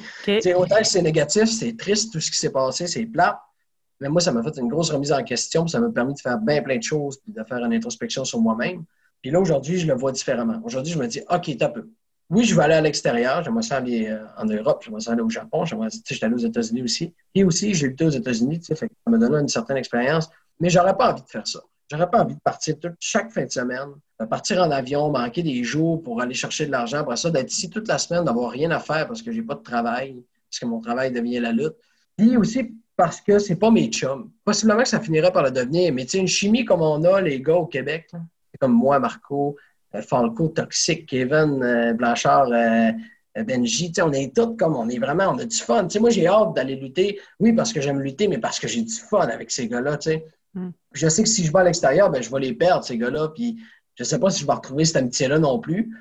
[0.56, 3.42] Autant que c'est négatif, c'est triste, tout ce qui s'est passé, c'est plat.
[4.02, 6.20] Mais moi, ça m'a fait une grosse remise en question, puis ça m'a permis de
[6.20, 8.84] faire bien plein de choses, puis de faire une introspection sur moi-même.
[9.22, 10.60] Puis là, aujourd'hui, je le vois différemment.
[10.64, 11.72] Aujourd'hui, je me dis, OK, t'as.
[12.32, 13.44] Oui, je vais aller à l'extérieur.
[13.44, 16.40] J'aimerais ça aller euh, en Europe, j'aimerais ça aller au Japon, j'aimerais, j'étais allé aux
[16.40, 17.14] États-Unis aussi.
[17.36, 20.30] Et aussi, j'ai été aux États-Unis, ça m'a donné une certaine expérience.
[20.60, 21.60] Mais j'aurais pas envie de faire ça.
[21.92, 25.64] J'aurais pas envie de partir chaque fin de semaine, de partir en avion, manquer des
[25.64, 28.72] jours pour aller chercher de l'argent, après ça, d'être ici toute la semaine, d'avoir rien
[28.72, 31.76] à faire parce que j'ai pas de travail, parce que mon travail devient la lutte.
[32.16, 34.30] Puis aussi parce que c'est pas mes chums.
[34.44, 37.22] Possiblement que ça finirait par le devenir, mais tu sais, une chimie comme on a,
[37.22, 38.10] les gars, au Québec,
[38.60, 39.58] comme moi, Marco,
[39.96, 42.92] euh, Falco, Toxic, Kevin, euh, Blanchard, euh,
[43.44, 45.88] Benji, on est tous comme, on est vraiment, on a du fun.
[46.00, 48.94] moi, j'ai hâte d'aller lutter, oui, parce que j'aime lutter, mais parce que j'ai du
[48.94, 49.98] fun avec ces gars-là,
[50.54, 50.70] mm.
[50.92, 53.30] Je sais que si je vais à l'extérieur, ben, je vais les perdre, ces gars-là,
[53.30, 53.58] puis
[53.96, 55.96] je sais pas si je vais retrouver cette amitié-là non plus.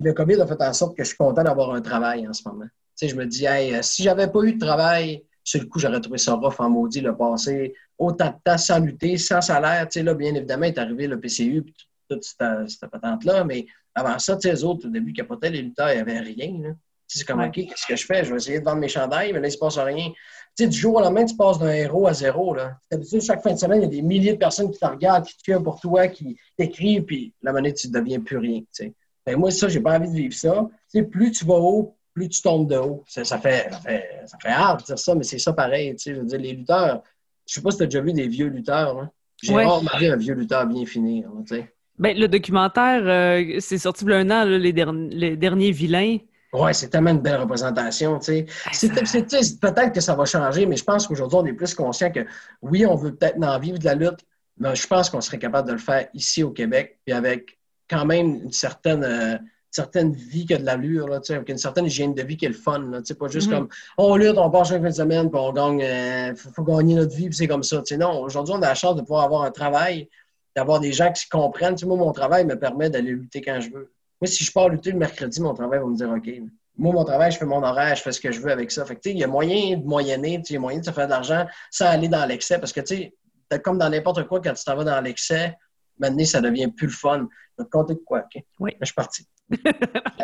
[0.00, 2.46] Le COVID a fait en sorte que je suis content d'avoir un travail en ce
[2.46, 2.66] moment.
[3.00, 6.18] je me dis, hey, si j'avais pas eu de travail, sur le coup, j'aurais trouvé
[6.18, 9.86] ça rough en maudit, le passé autant de temps sans lutter, sans salaire.
[9.88, 11.74] Tu sais, là, bien évidemment, est arrivé le PCU, puis
[12.08, 15.62] toute cette, patente-là, mais avant ça, tu sais, les autres, au début, qui capotaient les
[15.62, 16.74] lutteurs, il n'y avait rien.
[17.06, 18.24] C'est comme, OK, qu'est-ce que je fais?
[18.24, 20.10] Je vais essayer de vendre mes chandails, mais là, il ne se passe rien.
[20.56, 22.54] Tu sais, du jour au lendemain, tu passes d'un héros à zéro.
[22.54, 22.78] Là.
[23.20, 25.36] chaque fin de semaine, il y a des milliers de personnes qui te regardent, qui
[25.36, 28.60] te tuent pour toi, qui t'écrivent, puis la monnaie, tu ne deviens plus rien.
[28.60, 28.94] Tu sais.
[29.26, 30.68] Ben, moi, ça, j'ai pas envie de vivre ça.
[30.90, 33.04] Tu sais, plus tu vas haut, plus tu tombes de haut.
[33.06, 35.94] Ça, fait, ça, fait, ça fait hard de dire ça, mais c'est ça pareil.
[35.98, 37.02] Je veux dire, les lutteurs,
[37.46, 39.08] je sais pas si tu as déjà vu des vieux lutteurs.
[39.42, 41.28] J'ai rarement vu un vieux lutteur bien finir.
[41.46, 41.74] Sais.
[41.98, 46.18] Ben, le documentaire, euh, c'est sorti il y a un an, les, les, derniers vilains.
[46.52, 48.20] Oui, c'est tellement une belle représentation.
[48.20, 48.46] Sais.
[48.72, 52.20] Peut-être que ça va changer, mais je pense qu'aujourd'hui, on est plus conscient que
[52.62, 54.20] oui, on veut peut-être en vivre de la lutte,
[54.58, 57.58] mais je pense qu'on serait capable de le faire ici au Québec, puis avec
[57.90, 59.36] quand même une certaine, euh,
[59.74, 62.54] certaine vie qui a de l'allure, avec une certaine hygiène de vie qui est le
[62.54, 62.78] fun.
[62.78, 63.54] Là, pas juste mm-hmm.
[63.54, 66.62] comme on lutte, on passe chaque fin de semaine, puis on gagne, il euh, faut,
[66.62, 67.82] gagner notre vie, puis c'est comme ça.
[67.98, 70.08] non, aujourd'hui, on a la chance de pouvoir avoir un travail
[70.54, 71.74] d'avoir des gens qui comprennent.
[71.84, 73.92] Moi, mon travail me permet d'aller lutter quand je veux.
[74.20, 76.30] Moi, si je pars lutter le mercredi, mon travail va me dire OK.
[76.76, 78.84] Moi, mon travail, je fais mon horaire, je fais ce que je veux avec ça.
[78.84, 81.10] Fait il y a moyen de moyenner, il y a moyen de se faire de
[81.10, 82.58] l'argent sans aller dans l'excès.
[82.58, 85.56] Parce que, tu sais, comme dans n'importe quoi, quand tu t'en vas dans l'excès,
[85.98, 87.28] maintenant, ça devient plus le fun.
[87.58, 88.42] Tu compter de quoi, OK?
[88.58, 88.72] Oui.
[88.80, 89.26] je suis parti.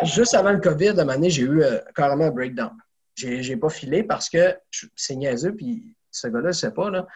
[0.05, 2.73] Juste avant le COVID, à un moment j'ai eu euh, carrément un breakdown.
[3.15, 4.57] J'ai pas filé parce que
[4.97, 7.07] c'est niaiseux, puis ce gars-là, je sais pas, là,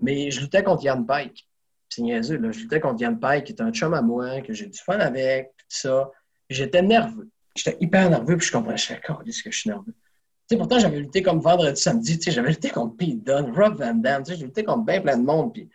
[0.00, 1.48] mais je luttais contre Yann Pike
[1.92, 2.38] c'est niaiseux.
[2.38, 2.50] Là.
[2.50, 4.98] Je luttais contre Yann Pike, qui est un chum à moi, que j'ai du fun
[4.98, 6.10] avec, tout ça.
[6.48, 7.28] J'étais nerveux.
[7.54, 9.92] J'étais hyper nerveux, puis je comprenais, je fais, ce que je suis nerveux.
[9.92, 13.52] Tu sais, pourtant, j'avais lutté comme vendredi, samedi, tu sais, j'avais lutté contre Pete Dunne,
[13.54, 15.68] Rob Van Damme, tu sais, j'ai lutté contre bien plein de monde, puis...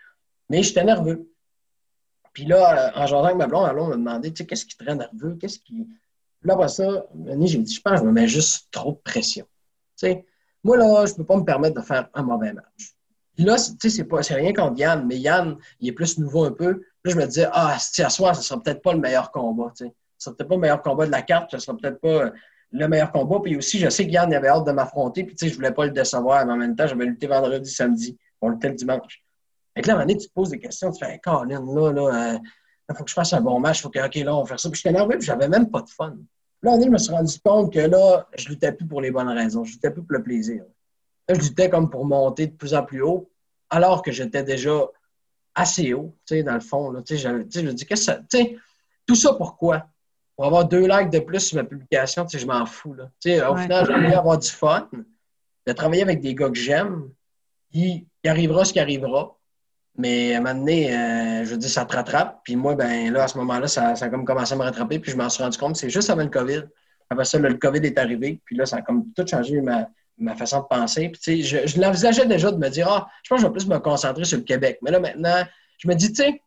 [0.50, 1.30] mais j'étais nerveux.
[2.38, 4.67] Puis là, euh, en jasant avec ma blonde, ma blonde m'a demandé, tu sais, qu'est-ce
[4.67, 5.73] qui te rend nerveux, qu'est-ce qui...
[5.73, 9.47] Puis là, après ça, j'ai dit, je pense je me mets juste trop de pression.
[9.97, 10.26] Tu sais,
[10.63, 12.95] moi, là, je ne peux pas me permettre de faire un mauvais match.
[13.34, 16.52] Puis là, tu sais, c'est rien contre Yann, mais Yann, il est plus nouveau un
[16.52, 16.84] peu.
[17.04, 19.73] Là, je me disais, ah, si à soir, ce sera peut-être pas le meilleur combat,
[19.76, 19.95] tu sais.
[20.19, 22.32] Ce sera peut-être pas le meilleur combat de la carte, ce sera peut-être pas
[22.71, 23.39] le meilleur combat.
[23.43, 25.71] Puis aussi, je sais que Yann avait hâte de m'affronter, puis tu sais, je voulais
[25.71, 28.15] pas le décevoir, mais en même temps, j'avais lutté vendredi, samedi.
[28.41, 29.23] On luttait le dimanche.
[29.78, 31.48] Et là, à un moment donné, tu te poses des questions, tu fais, hey, Colin,
[31.48, 34.16] là, là, il euh, faut que je fasse un bon match, il faut que, OK,
[34.16, 34.70] là, on va faire ça.
[34.70, 36.16] Puis j'étais nerveux, puis j'avais même pas de fun.
[36.63, 39.63] Là, je me suis rendu compte que là, je luttais plus pour les bonnes raisons.
[39.63, 40.63] Je luttais plus pour le plaisir.
[41.30, 43.30] Là, je luttais comme pour monter de plus en plus haut
[43.70, 44.88] alors que j'étais déjà
[45.54, 46.92] assez haut, tu sais, dans le fond.
[46.92, 48.20] Là, tu sais, je me dis, qu'est-ce que ça.
[48.30, 48.58] Tu sais,
[49.06, 49.88] tout ça pourquoi?
[50.36, 52.94] Pour avoir deux likes de plus sur ma publication, tu sais, je m'en fous.
[52.94, 53.10] Là.
[53.20, 54.90] Tu sais, au final, j'ai envie avoir du fun,
[55.66, 57.10] de travailler avec des gars que j'aime,
[57.72, 59.38] qui, arrivera ce qui arrivera.
[59.98, 62.42] Mais à un moment donné, euh, je veux dire, ça te rattrape.
[62.44, 65.00] Puis moi, ben là, à ce moment-là, ça, ça a comme commencé à me rattraper.
[65.00, 66.64] Puis je m'en suis rendu compte, c'est juste avant le COVID.
[67.10, 68.40] Après ça, le COVID est arrivé.
[68.46, 71.10] Puis là, ça a comme tout changé ma, ma façon de penser.
[71.10, 73.68] Puis, je, je l'envisageais déjà de me dire, ah, je pense que je vais plus
[73.68, 74.78] me concentrer sur le Québec.
[74.82, 75.44] Mais là, maintenant,
[75.80, 76.42] je me dis, tu sais,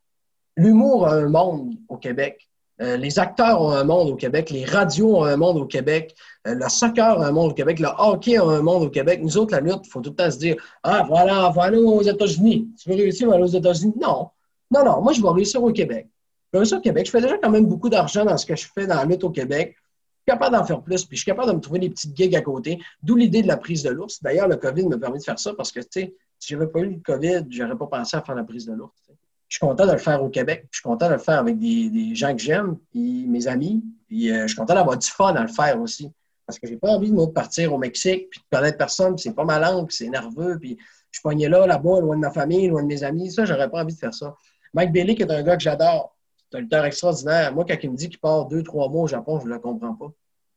[0.56, 2.48] l'humour a un monde au Québec.
[2.80, 6.14] Euh, les acteurs ont un monde au Québec, les radios ont un monde au Québec,
[6.46, 9.20] euh, le soccer a un monde au Québec, le hockey a un monde au Québec.
[9.22, 12.02] Nous autres, la lutte, il faut tout le temps se dire Ah, voilà, voilà aux
[12.02, 12.68] États-Unis.
[12.82, 13.94] Tu veux réussir aller aux États-Unis?
[14.00, 14.28] Non.
[14.70, 16.08] Non, non, moi, je vais réussir au Québec.
[16.52, 17.06] Je vais réussir au Québec.
[17.06, 19.24] Je fais déjà quand même beaucoup d'argent dans ce que je fais dans la lutte
[19.24, 19.76] au Québec
[20.26, 22.40] capable d'en faire plus, puis je suis capable de me trouver des petites gigs à
[22.40, 22.78] côté.
[23.02, 24.22] D'où l'idée de la prise de l'ours.
[24.22, 26.80] D'ailleurs, le COVID m'a permis de faire ça parce que, tu sais, si j'avais pas
[26.80, 29.09] eu le COVID, j'aurais pas pensé à faire la prise de l'ours.
[29.50, 30.66] Je suis content de le faire au Québec.
[30.70, 33.84] Je suis content de le faire avec des, gens que j'aime, puis mes amis.
[34.08, 36.10] Puis euh, je suis content d'avoir du fun à le faire aussi.
[36.46, 39.34] Parce que j'ai pas envie de partir au Mexique, puis de connaître personne, puis c'est
[39.34, 42.30] pas ma langue, puis c'est nerveux, puis je suis pogné là, là-bas, loin de ma
[42.30, 43.30] famille, loin de mes amis.
[43.30, 44.34] Ça, j'aurais pas envie de faire ça.
[44.72, 46.16] Mike Bailey, qui est un gars que j'adore,
[46.50, 47.52] c'est un lutteur extraordinaire.
[47.52, 49.58] Moi, quand il me dit qu'il part deux, trois mois au Japon, je ne le
[49.58, 50.12] comprends pas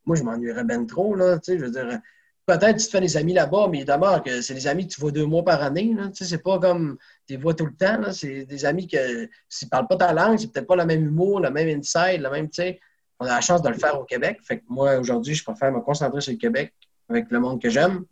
[0.05, 1.15] moi, je m'ennuierais bien trop.
[1.15, 1.99] Là, je veux dire,
[2.45, 5.01] peut-être tu te fais des amis là-bas, mais d'abord, que c'est des amis que tu
[5.01, 5.93] vois deux mois par année.
[5.95, 8.11] Là, c'est pas comme tu les vois tout le temps.
[8.11, 11.05] C'est des amis que s'ils ne parlent pas ta langue, c'est peut-être pas le même
[11.05, 12.79] humour, le même inside, le même, tu sais.
[13.19, 14.39] On a la chance de le faire au Québec.
[14.43, 16.73] Fait que moi, aujourd'hui, je préfère me concentrer sur le Québec
[17.09, 18.03] avec le monde que j'aime.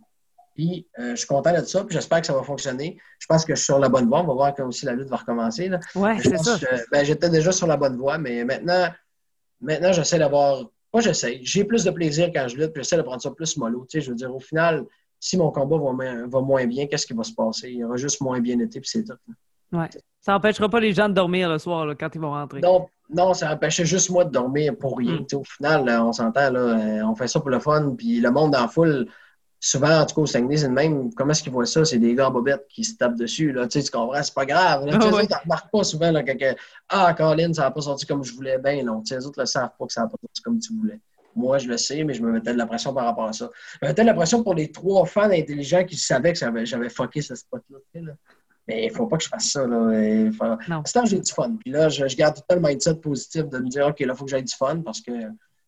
[0.55, 2.97] Puis, euh, je suis content de ça, puis j'espère que ça va fonctionner.
[3.19, 4.21] Je pense que je suis sur la bonne voie.
[4.21, 5.71] On va voir quand aussi la lutte va recommencer.
[5.95, 6.57] Oui, c'est ça.
[6.91, 8.89] Ben, j'étais déjà sur la bonne voie, mais maintenant,
[9.59, 11.39] maintenant j'essaie d'avoir moi, j'essaie.
[11.43, 13.85] J'ai plus de plaisir quand je lutte, puis j'essaie de prendre ça plus mollo.
[13.89, 14.85] Tu sais, je veux dire, au final,
[15.21, 17.69] si mon combat va, moins bien, qu'est-ce qui va se passer?
[17.69, 19.13] Il y aura juste moins bien été, puis c'est tout.
[19.71, 19.87] Ouais.
[20.19, 22.59] Ça n'empêchera pas les gens de dormir le soir quand ils vont rentrer.
[22.59, 25.19] Non, non, ça empêchait juste moi de dormir pour rien.
[25.19, 25.35] Mm.
[25.35, 28.67] Au final, on s'entend, là, on fait ça pour le fun, puis le monde en
[28.67, 29.07] foule,
[29.59, 31.13] souvent, en tout cas, au Saguenay, c'est le même.
[31.13, 31.85] Comment est-ce qu'ils voient ça?
[31.85, 33.51] C'est des gars bobettes qui se tapent dessus.
[33.51, 33.67] Là.
[33.67, 34.21] Tu, sais, tu comprends?
[34.23, 34.87] C'est pas grave.
[34.87, 34.93] Là.
[34.95, 35.27] Ah, Tu sais, ouais.
[35.43, 36.55] remarquent pas souvent là, que, que,
[36.89, 38.57] Ah, Colin, ça n'a pas sorti comme je voulais.
[38.57, 39.01] Ben non.
[39.01, 40.73] Tu sais, les autres ne le savent pas que ça n'a pas sorti comme tu
[40.73, 40.99] voulais.
[41.35, 43.49] Moi, je le sais, mais je me mettais de la pression par rapport à ça.
[43.81, 46.89] Je me mettais de la pression pour les trois fans intelligents qui savaient que j'avais,
[46.89, 47.77] fucké ce spot-là.
[48.67, 49.65] Mais il faut pas que je fasse ça.
[49.65, 50.31] Là.
[50.31, 50.83] Faut-.
[50.85, 51.55] C'est temps, j'ai du fun.
[51.59, 53.99] Puis là, je, je garde tout le temps le mindset positif de me dire OK,
[53.99, 55.11] là, il faut que j'aille du fun parce que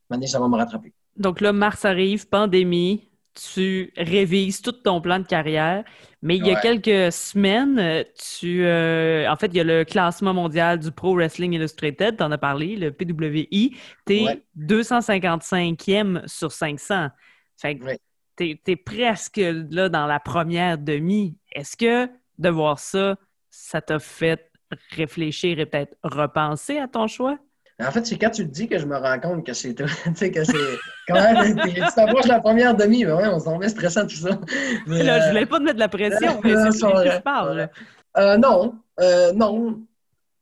[0.09, 0.93] maintenant, ça va me rattraper.
[1.17, 5.83] Donc là, mars arrive, pandémie, tu révises tout ton plan de carrière,
[6.21, 6.61] mais il y a Ouais.
[6.61, 8.03] quelques semaines, euh,
[8.39, 12.23] tu, euh, en fait, il y a le classement mondial du Pro Wrestling Illustrated, tu
[12.23, 14.43] en as parlé, le PWI, tu es Ouais.
[14.55, 17.09] 255e sur 500.
[17.57, 17.99] Fait que Ouais.
[18.35, 21.37] t'es es presque là dans la première demi.
[21.51, 23.17] Est-ce que de voir ça,
[23.49, 24.51] ça t'a fait
[24.91, 27.37] réfléchir et peut-être repenser à ton choix?
[27.81, 29.85] En fait, c'est quand tu le dis que je me rends compte que c'est tout.
[30.05, 30.79] tu sais, que c'est.
[31.07, 34.39] Quand même, tu t'approches la première demi, mais ouais, on s'en met stressant tout ça.
[34.87, 37.17] Mais, Là, je euh, voulais pas te mettre de la pression, mais Non, c'est vrai.
[37.17, 37.69] se parle.
[38.17, 39.81] Euh, non, euh, non.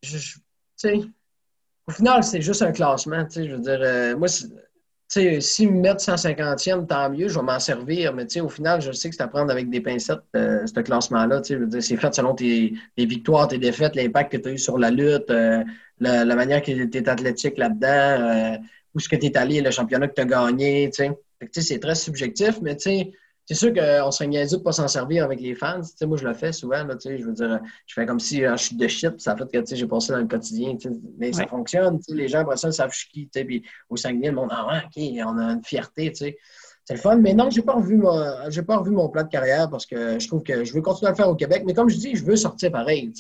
[0.03, 0.41] Je, je- tu
[0.75, 1.01] sais,
[1.87, 3.23] au final, c'est juste un classement.
[3.25, 4.27] Tu sais, je veux dire, euh, moi,
[5.11, 8.13] sais, s'ils me mettent 150e, tant mieux, je vais m'en servir.
[8.13, 11.41] Mais au final, je sais que c'est à prendre avec des pincettes, euh, ce classement-là.
[11.43, 15.29] C'est fait selon tes, victoires, tes défaites, l'impact que tu as eu sur la lutte,
[15.29, 15.63] euh,
[15.99, 18.57] la, manière que tu es athlétique là-dedans, euh,
[18.93, 20.89] où est-ce que tu es allé, le championnat que tu as gagné.
[21.51, 23.11] C'est très subjectif, mais tu
[23.45, 25.81] c'est sûr qu'on serait niaiseux de pas s'en servir avec les fans.
[26.03, 26.83] Moi, je le fais souvent.
[26.83, 29.45] Là, je veux dire, je fais comme si euh, je suis de shit, ça fait
[29.51, 30.77] que j'ai passé dans le quotidien.
[31.17, 31.99] Mais ça fonctionne.
[32.09, 33.43] Les gens, après ça, savent je suis qui.
[33.43, 36.11] Puis au Saguenay, le monde, ah ouais, OK, on a une fierté.
[36.13, 36.37] C'est
[36.89, 37.17] le fun.
[37.17, 40.19] Mais non, j'ai pas revu mon, j'ai pas revu mon plan de carrière parce que
[40.19, 41.63] je trouve que je veux continuer à le faire au Québec.
[41.65, 43.11] Mais comme je dis, je veux sortir pareil.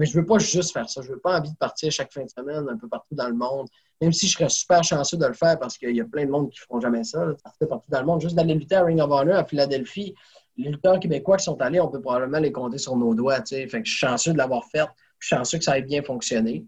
[0.00, 1.02] Mais je veux pas juste faire ça.
[1.02, 3.34] Je veux pas envie de partir chaque fin de semaine un peu partout dans le
[3.34, 3.68] monde.
[4.00, 6.30] Même si je serais super chanceux de le faire parce qu'il y a plein de
[6.30, 8.22] monde qui feront jamais ça, partir partout dans le monde.
[8.22, 10.14] Juste d'aller lutter à Ring of Honor à Philadelphie,
[10.56, 13.40] les lutteurs québécois qui sont allés, on peut probablement les compter sur nos doigts.
[13.46, 14.86] je suis chanceux de l'avoir fait.
[15.18, 16.64] Je suis chanceux que ça ait bien fonctionné.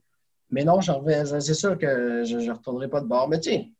[0.50, 3.30] Mais non, c'est sûr que je ne retournerai pas de bord.
[3.30, 3.72] Mais tu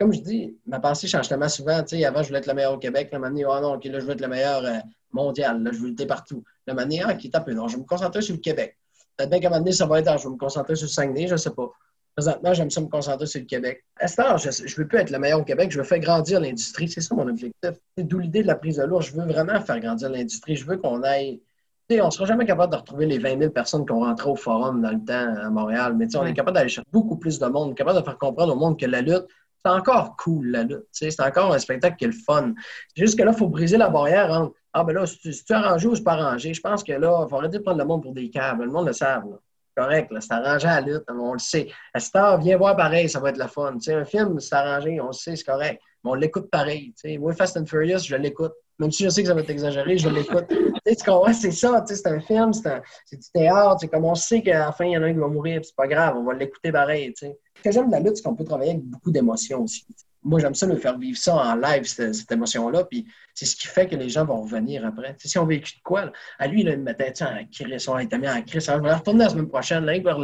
[0.00, 1.78] comme je dis, ma pensée change tellement souvent.
[1.78, 3.10] Avant, je voulais être le meilleur au Québec.
[3.12, 4.78] Là, maintenant, oh non, là, je veux être le meilleur euh,
[5.12, 5.62] mondial.
[5.62, 6.42] Là, je veux lutter partout.
[6.66, 8.76] Là, maintenant, ah, qui tape Non, je vais me concentrer sur le Québec.
[9.16, 11.32] Peut-être qu'à un moment donné, ça va être, je vais me concentrer sur Saguenay, je
[11.32, 11.70] ne sais pas.
[12.14, 13.84] Présentement, j'aime ça me concentrer sur le Québec.
[14.00, 16.00] À ce temps, je ne veux plus être le meilleur au Québec, je veux faire
[16.00, 16.88] grandir l'industrie.
[16.88, 17.72] C'est ça mon objectif.
[17.96, 19.02] C'est d'où l'idée de la prise de lourd.
[19.02, 20.56] Je veux vraiment faire grandir l'industrie.
[20.56, 21.42] Je veux qu'on aille.
[21.90, 24.34] On ne sera jamais capable de retrouver les 20 000 personnes qui ont rentré au
[24.34, 27.46] forum dans le temps à Montréal, mais on est capable d'aller chercher beaucoup plus de
[27.46, 29.26] monde, capable de faire comprendre au monde que la lutte,
[29.64, 30.86] c'est encore cool, la lutte.
[30.90, 32.54] C'est encore un spectacle qui est le fun.
[32.94, 35.32] C'est juste que là, il faut briser la barrière entre Ah, ben là, si tu,
[35.32, 37.78] si tu arrangé ou c'est pas arrangé, je pense que là, il arrêter de prendre
[37.78, 38.64] le monde pour des câbles.
[38.64, 39.24] Le monde le savent.
[39.24, 39.38] là.
[39.74, 41.68] Correct, là, c'est arrangé à la lutte, on le sait.
[41.94, 43.72] À cette heure, viens voir pareil, ça va être le fun.
[43.74, 45.80] Tu sais, un film, c'est arrangé, on le sait, c'est correct.
[46.04, 46.92] Mais on l'écoute pareil.
[46.92, 47.16] Tu sais.
[47.16, 48.52] Moi, Fast and Furious, je l'écoute.
[48.78, 50.44] Même si je sais que ça va être exagéré, je l'écoute.
[50.86, 53.78] Tu sais, tu c'est ça, tu sais, c'est un film, c'est du théâtre.
[53.80, 55.60] C'est comme on sait qu'à la fin, il y en a un qui va mourir,
[55.64, 57.12] c'est pas grave, on va l'écouter pareil.
[57.14, 57.38] tu sais.
[57.56, 59.84] Ce que j'aime de la lutte, c'est qu'on peut travailler avec beaucoup d'émotions aussi.
[60.26, 63.66] Moi, j'aime ça, me faire vivre ça en live, cette, émotion-là, puis c'est ce qui
[63.68, 65.14] fait que les gens vont revenir après.
[65.14, 67.88] Tu sais, si on vécu de quoi, à lui, là, il me mettait en crise,
[67.88, 70.16] on était mis en crise, je vais retourner la semaine prochaine, là, il va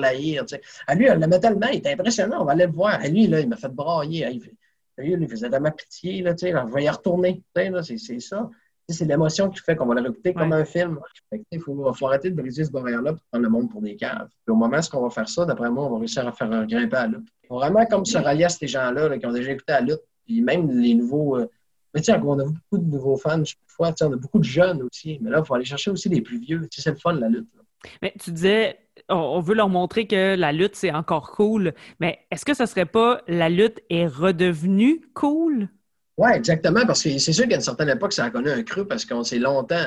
[0.46, 0.60] sais.
[0.86, 2.94] À lui, on le met tellement, il était impressionnant, on va aller le voir.
[2.94, 4.40] À lui, là, il m'a fait brailler.
[4.96, 7.42] Sérieux, il faisait tellement pitié, là, je vais y retourner.
[7.82, 8.50] C'est ça.
[8.92, 10.98] C'est l'émotion qui fait qu'on va le réécouter comme un film.
[11.50, 14.28] Il faut, faut arrêter de briser ce barrière-là pour prendre le monde pour des caves.
[14.44, 16.50] Puis au moment où on va faire ça, d'après moi, on va réussir à faire
[16.52, 17.28] un grimper à la lutte.
[17.50, 20.00] Vraiment comme se rallier à ces gens-là là, qui ont déjà écouté la lutte.
[20.26, 21.37] Puis même les nouveaux.
[21.38, 21.46] euh,
[21.94, 23.92] Mais sais, on a beaucoup de nouveaux fans chaque fois.
[24.02, 25.18] On a beaucoup de jeunes aussi.
[25.20, 26.66] Mais là, il faut aller chercher aussi les plus vieux.
[26.70, 27.48] C'est le fun, la lutte.
[27.57, 27.62] là.
[28.00, 28.78] Mais tu disais,
[29.09, 31.72] on- on veut leur montrer que la lutte, c'est encore cool.
[31.98, 35.68] Mais est-ce que ce serait pas la lutte est redevenue cool?
[36.18, 38.87] Oui, exactement, parce que c'est sûr qu'à une certaine époque, ça a connu un creux
[38.87, 39.87] parce qu'on s'est longtemps.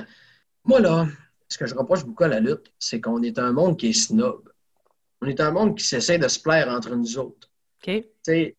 [0.63, 1.07] Moi, là,
[1.47, 3.93] ce que je reproche beaucoup à la lutte, c'est qu'on est un monde qui est
[3.93, 4.49] snob.
[5.21, 7.49] On est un monde qui s'essaie de se plaire entre nous autres.
[7.77, 7.93] OK?
[7.93, 8.55] Tu sais,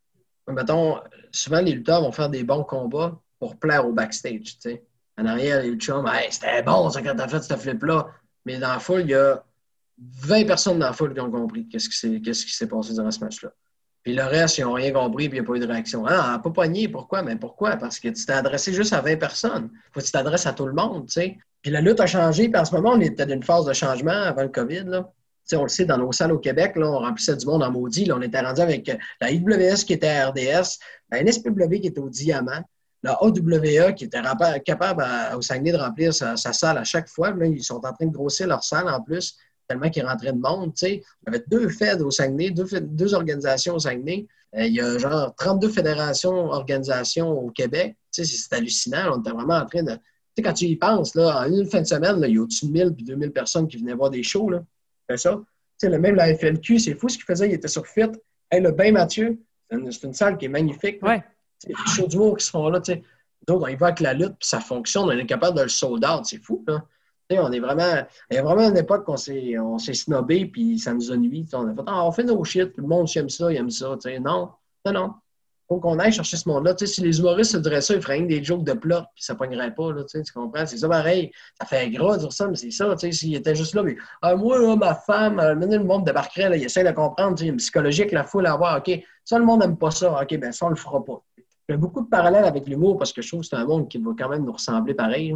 [0.49, 1.01] mettons,
[1.33, 4.59] souvent les lutteurs vont faire des bons combats pour plaire au backstage.
[4.59, 4.85] tu sais.
[5.19, 8.09] En arrière, les chums, hey, c'était bon ça quand t'as fait ce flip-là.
[8.45, 9.45] Mais dans la foule, il y a
[9.99, 12.95] 20 personnes dans la foule qui ont compris qu'est-ce qui s'est qu'est-ce qui s'est passé
[12.95, 13.53] dans ce match-là.
[14.07, 16.07] Puis le reste, ils n'ont rien compris, puis il n'y a pas eu de réaction.
[16.07, 17.25] Ah, pas pogné, pourquoi?
[17.25, 17.75] Mais pourquoi?
[17.75, 19.69] Parce que tu t'es adressé juste à 20 personnes.
[19.93, 21.39] Faut que tu t'adresses à tout le monde, tu sais.
[21.61, 23.73] Puis la lutte a changé, puis en ce moment, on était dans une phase de
[23.73, 25.01] changement avant le COVID, là.
[25.03, 27.65] Tu sais, on le sait, dans nos salles au Québec, là, on remplissait du monde
[27.65, 28.05] en maudit.
[28.05, 30.79] Là, on était rendu avec euh, la IWS qui était à RDS,
[31.11, 32.63] la NSPW qui était au Diamant,
[33.03, 34.23] la AWA qui était
[34.65, 35.05] capable
[35.37, 37.33] au Saguenay de remplir sa, sa salle à chaque fois.
[37.33, 39.37] Là, ils sont en train de grossir leur salle en plus.
[39.69, 40.73] Tellement qu'il rentrait de monde.
[40.83, 44.27] Il y avait deux feds au Saguenay, deux, deux organisations au Saguenay.
[44.57, 47.97] Euh, il y a genre 32 fédérations, organisations au Québec.
[48.11, 49.15] C'est hallucinant.
[49.17, 49.93] On était vraiment en train de.
[49.93, 49.99] Tu
[50.37, 52.43] sais, quand tu y penses, là, en une fin de semaine, là, il y a
[52.43, 54.51] au-dessus de 1000 puis 2000 personnes qui venaient voir des shows.
[55.09, 55.35] C'est ça.
[55.35, 55.45] Tu
[55.79, 57.49] sais, le même la FLQ, c'est fou ce qu'il faisait.
[57.49, 58.13] Il était sur FIT.
[58.51, 59.39] Hey, le Bain Mathieu,
[59.71, 61.03] c'est une, salle qui est magnifique.
[61.03, 61.23] Ouais.
[61.67, 62.81] Les shows d'humour qui se font là.
[62.81, 63.03] Tu sais.
[63.47, 65.05] Donc, on y va avec la lutte, puis ça fonctionne.
[65.05, 66.25] On est capable de le sold out.
[66.25, 66.65] C'est fou.
[66.67, 66.85] Là
[67.31, 68.05] on est vraiment.
[68.31, 71.17] Il y a vraiment une époque qu'on s'est, on s'est snobé, puis ça nous a
[71.17, 71.47] nuit.
[71.53, 73.97] On a fait, ah, on fait nos shit, le monde aime ça, il aime ça.
[74.21, 74.51] non,
[74.85, 75.15] non, non.
[75.69, 76.77] Faut qu'on aille chercher ce monde-là.
[76.79, 79.93] si les humoristes se ça, ils feraient des jokes de plot, puis ça pognerait pas.
[79.93, 80.65] Là, tu comprends?
[80.65, 81.33] C'est ça pareil.
[81.61, 82.97] Ça fait gras dire ça, mais c'est ça.
[82.97, 86.85] S'il était juste là, mais ah, moi, ma femme, le monde débarquerait, là, il essaie
[86.85, 87.37] de comprendre.
[87.41, 88.79] Il y a une psychologie que la foule à avoir.
[88.79, 88.93] OK,
[89.25, 90.23] ça, le monde n'aime pas ça.
[90.23, 91.21] OK, ben ça, on le fera pas.
[91.69, 93.99] A beaucoup de parallèles avec l'humour parce que je trouve que c'est un monde qui
[93.99, 95.35] va quand même nous ressembler pareil.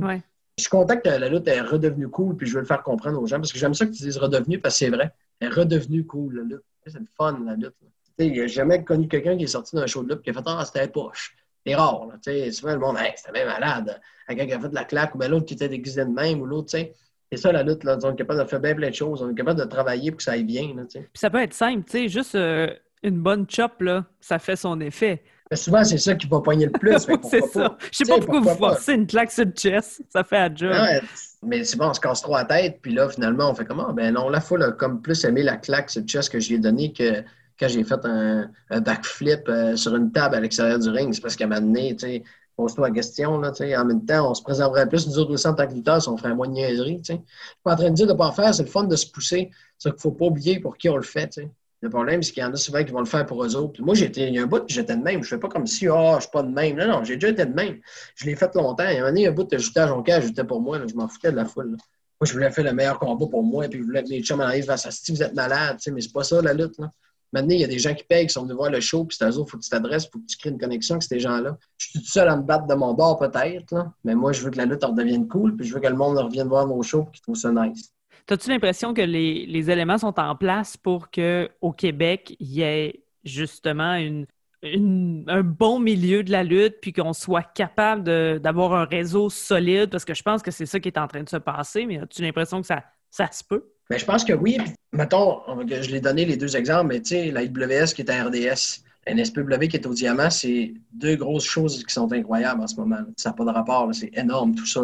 [0.61, 3.19] Je suis content que la lutte est redevenue cool, puis je veux le faire comprendre
[3.19, 5.11] aux gens, parce que j'aime ça que tu dises redevenu, parce que c'est vrai.
[5.41, 6.65] Elle est redevenue cool, la lutte.
[6.87, 7.75] C'est le fun, la lutte.
[8.19, 10.33] Il n'y a jamais connu quelqu'un qui est sorti d'un show de lutte qui a
[10.35, 11.35] fait Ah, c'était poche.
[11.65, 12.09] C'est rare.
[12.09, 13.99] Là, souvent, le monde, hey, c'était même malade.
[14.29, 16.43] Quelqu'un qui a fait de la claque, ou bien l'autre qui était déguisé de même,
[16.43, 16.69] ou l'autre.
[16.71, 17.85] C'est ça la lutte.
[17.85, 17.97] Là.
[18.03, 19.23] On est capable de faire bien plein de choses.
[19.23, 20.75] On est capable de travailler pour que ça aille bien.
[20.87, 21.85] Puis ça peut être simple.
[21.85, 22.69] tu sais, Juste euh,
[23.03, 25.23] une bonne chop, là, ça fait son effet.
[25.51, 26.97] Mais souvent, c'est ça qui va poigner le plus.
[27.29, 27.77] c'est ça.
[27.91, 30.01] Je sais pas pourquoi vous forcez une claque sur le chest.
[30.09, 30.73] Ça fait un job.
[31.43, 32.79] mais c'est bon, on se casse trois têtes.
[32.81, 33.93] Puis là, finalement, on fait comment?
[33.93, 36.59] Ben non, la foule a comme plus aimé la claque sur le chest que j'ai
[36.59, 37.25] donné que
[37.59, 41.13] quand j'ai fait un, backflip euh, sur une table à l'extérieur du ring.
[41.13, 42.23] C'est parce qu'à un moment donné, tu sais,
[42.57, 43.39] pose-toi la question.
[43.39, 46.01] Là, en même temps, on se préserverait plus, nous autres aussi, en tant que lutteurs,
[46.01, 47.01] si on ferait moins de niaiserie.
[47.03, 47.23] Je suis
[47.63, 49.51] pas en train de dire de ne pas faire, c'est le fun de se pousser.
[49.79, 51.39] C'est qu'il ne faut pas oublier pour qui on le fait.
[51.83, 53.83] Le problème, c'est qu'il y en a souvent qui vont le faire pour eux autres.
[53.83, 55.23] moi, j'étais, il y a un bout, j'étais de même.
[55.23, 56.77] Je ne fais pas comme si, ah, oh, je suis pas de même.
[56.77, 57.81] Non, non, j'ai déjà été de même.
[58.17, 58.89] Je l'ai fait longtemps.
[58.89, 60.79] Il y a un, un bout de j'étais à Jonquière, j'étais pour moi.
[60.87, 61.71] je m'en foutais de la foule.
[61.71, 61.79] Moi,
[62.25, 63.67] je voulais faire le meilleur combat pour moi.
[63.69, 65.79] Puis je voulais que les chums arrivent face à si vous êtes malade.
[65.91, 66.79] Mais c'est pas ça, la lutte.
[66.79, 66.91] Là.
[67.33, 69.17] Maintenant, il y a des gens qui payent, qui sont venus voir le show, puis
[69.17, 70.97] c'est à eux, il faut que tu t'adresses, il faut que tu crées une connexion
[70.97, 71.57] avec ces gens-là.
[71.79, 74.51] Je suis tout seul à me battre de mon bord, peut-être, mais moi, je veux
[74.51, 77.07] que la lutte redevienne cool, puis je veux que le monde revienne voir nos shows,
[77.09, 77.93] et qu'ils trouvent ça nice.
[78.31, 83.99] As-tu l'impression que les, éléments sont en place pour qu'au Québec, il y ait justement
[84.63, 88.05] un bon milieu de la lutte, puis qu'on soit capable
[88.41, 91.23] d'avoir un réseau solide, parce que je pense que c'est ça qui est en train
[91.23, 93.65] de se passer, mais as-tu l'impression que ça, ça se peut?
[93.89, 94.59] Bien, je pense que oui.
[94.93, 98.25] mettons, je l'ai donné les deux exemples, mais tu sais, la IWS qui est à
[98.25, 102.67] RDS, la NSPW qui est au Diamant, c'est deux grosses choses qui sont incroyables en
[102.67, 103.01] ce moment.
[103.17, 104.83] Ça n'a pas de rapport, c'est énorme tout ça.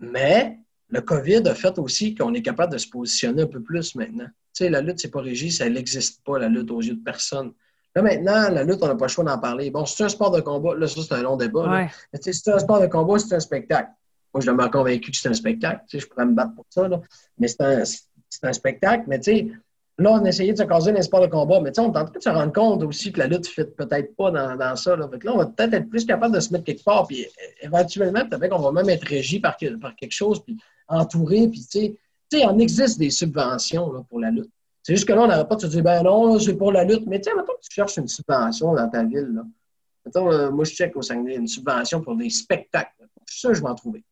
[0.00, 0.58] Mais
[0.94, 4.26] le COVID a fait aussi qu'on est capable de se positionner un peu plus maintenant.
[4.26, 7.02] Tu sais, la lutte, c'est pas régie, ça n'existe pas, la lutte, aux yeux de
[7.02, 7.52] personne.
[7.96, 9.72] Là, maintenant, la lutte, on n'a pas le choix d'en parler.
[9.72, 10.76] Bon, c'est un sport de combat.
[10.76, 11.88] Là, ça, c'est un long débat.
[12.12, 13.90] Mais tu sais, c'est un sport de combat, c'est un spectacle.
[14.32, 15.80] Moi, je suis convaincu que c'est un spectacle.
[15.88, 16.86] Tu sais, je pourrais me battre pour ça.
[16.86, 17.00] Là.
[17.38, 17.82] Mais c'est un,
[18.44, 19.04] un, spectacle.
[19.08, 19.48] Mais tu sais,
[19.98, 21.60] là, on a essayé de se caser un sport de combat.
[21.60, 23.64] Mais on est en train de se rendre compte aussi que la lutte ne fit
[23.64, 24.96] peut-être pas dans, dans ça.
[24.96, 25.08] Là.
[25.08, 27.06] Que on va peut-être être plus capable de se mettre quelque part.
[27.06, 27.26] Puis
[27.62, 30.42] éventuellement, peut-être qu'on va même être régi par, par quelque chose.
[30.42, 30.56] Puis
[30.88, 31.48] entouré.
[31.48, 31.96] Puis, tu sais,
[32.32, 34.50] il existe des subventions pour la lutte.
[34.82, 36.84] C'est juste que là, on n'arrête pas de se dire, ben non, c'est pour la
[36.84, 37.06] lutte.
[37.06, 39.30] Mais tu sais, maintenant tu cherches une subvention dans ta ville.
[39.34, 39.42] Là.
[40.04, 42.92] Mettons, euh, moi, je check au Saguenay une subvention pour des spectacles.
[43.26, 44.04] Je suis sûr que je vais en trouver.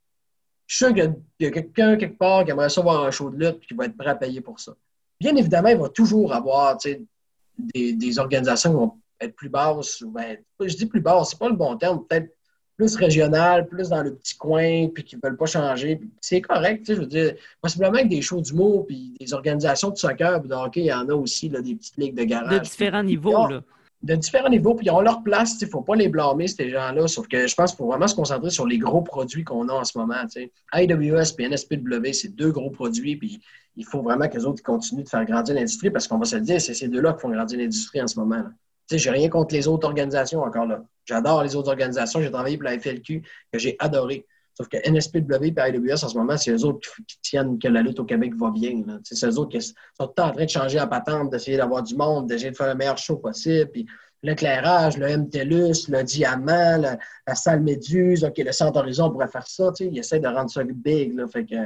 [0.66, 3.36] Je suis sûr qu'il y a, quelqu'un quelque part qui aimerait savoir un show de
[3.36, 4.72] lutte et qui va être prêt à payer pour ça.
[5.22, 10.02] Bien évidemment, il va toujours avoir des, des organisations qui vont être plus basses.
[10.02, 12.04] Ben, je dis plus basses, c'est pas le bon terme.
[12.06, 12.34] Peut-être
[12.76, 16.00] plus régional, plus dans le petit coin, puis qui ne veulent pas changer.
[16.20, 20.40] C'est correct, je veux dire, possiblement avec des shows d'humour, puis des organisations de soccer,
[20.40, 22.58] puis de hockey, il y en a aussi, là, des petites ligues de garage.
[22.58, 23.62] De différents niveaux, là.
[24.02, 26.68] De différents niveaux, puis ils ont leur place, il ne faut pas les blâmer, ces
[26.70, 29.68] gens-là, sauf que je pense qu'il faut vraiment se concentrer sur les gros produits qu'on
[29.68, 30.28] a en ce moment.
[30.28, 30.50] sais.
[30.74, 33.40] IWS et NSPW, c'est deux gros produits, puis
[33.76, 36.34] il faut vraiment que les autres continuent de faire grandir l'industrie, parce qu'on va se
[36.34, 38.42] le dire, c'est ces deux-là qui font grandir l'industrie en ce moment.
[38.90, 40.82] Sais, j'ai rien contre les autres organisations encore là.
[41.04, 42.20] J'adore les autres organisations.
[42.20, 44.26] J'ai travaillé pour la FLQ, que j'ai adoré.
[44.54, 47.80] Sauf que NSPW et IWS, en ce moment, c'est eux autres qui, tiennent que la
[47.80, 48.82] lutte au Québec va bien.
[49.02, 51.96] C'est eux autres qui sont tout en train de changer la patente, d'essayer d'avoir du
[51.96, 53.70] monde, d'essayer de faire le meilleur show possible.
[53.70, 53.86] Puis
[54.22, 59.72] l'éclairage, le MTLUS, le diamant, la, salle Méduse, OK, le centre horizon pourrait faire ça.
[59.80, 61.16] Ils essaient de rendre ça big.
[61.16, 61.56] Là, fait que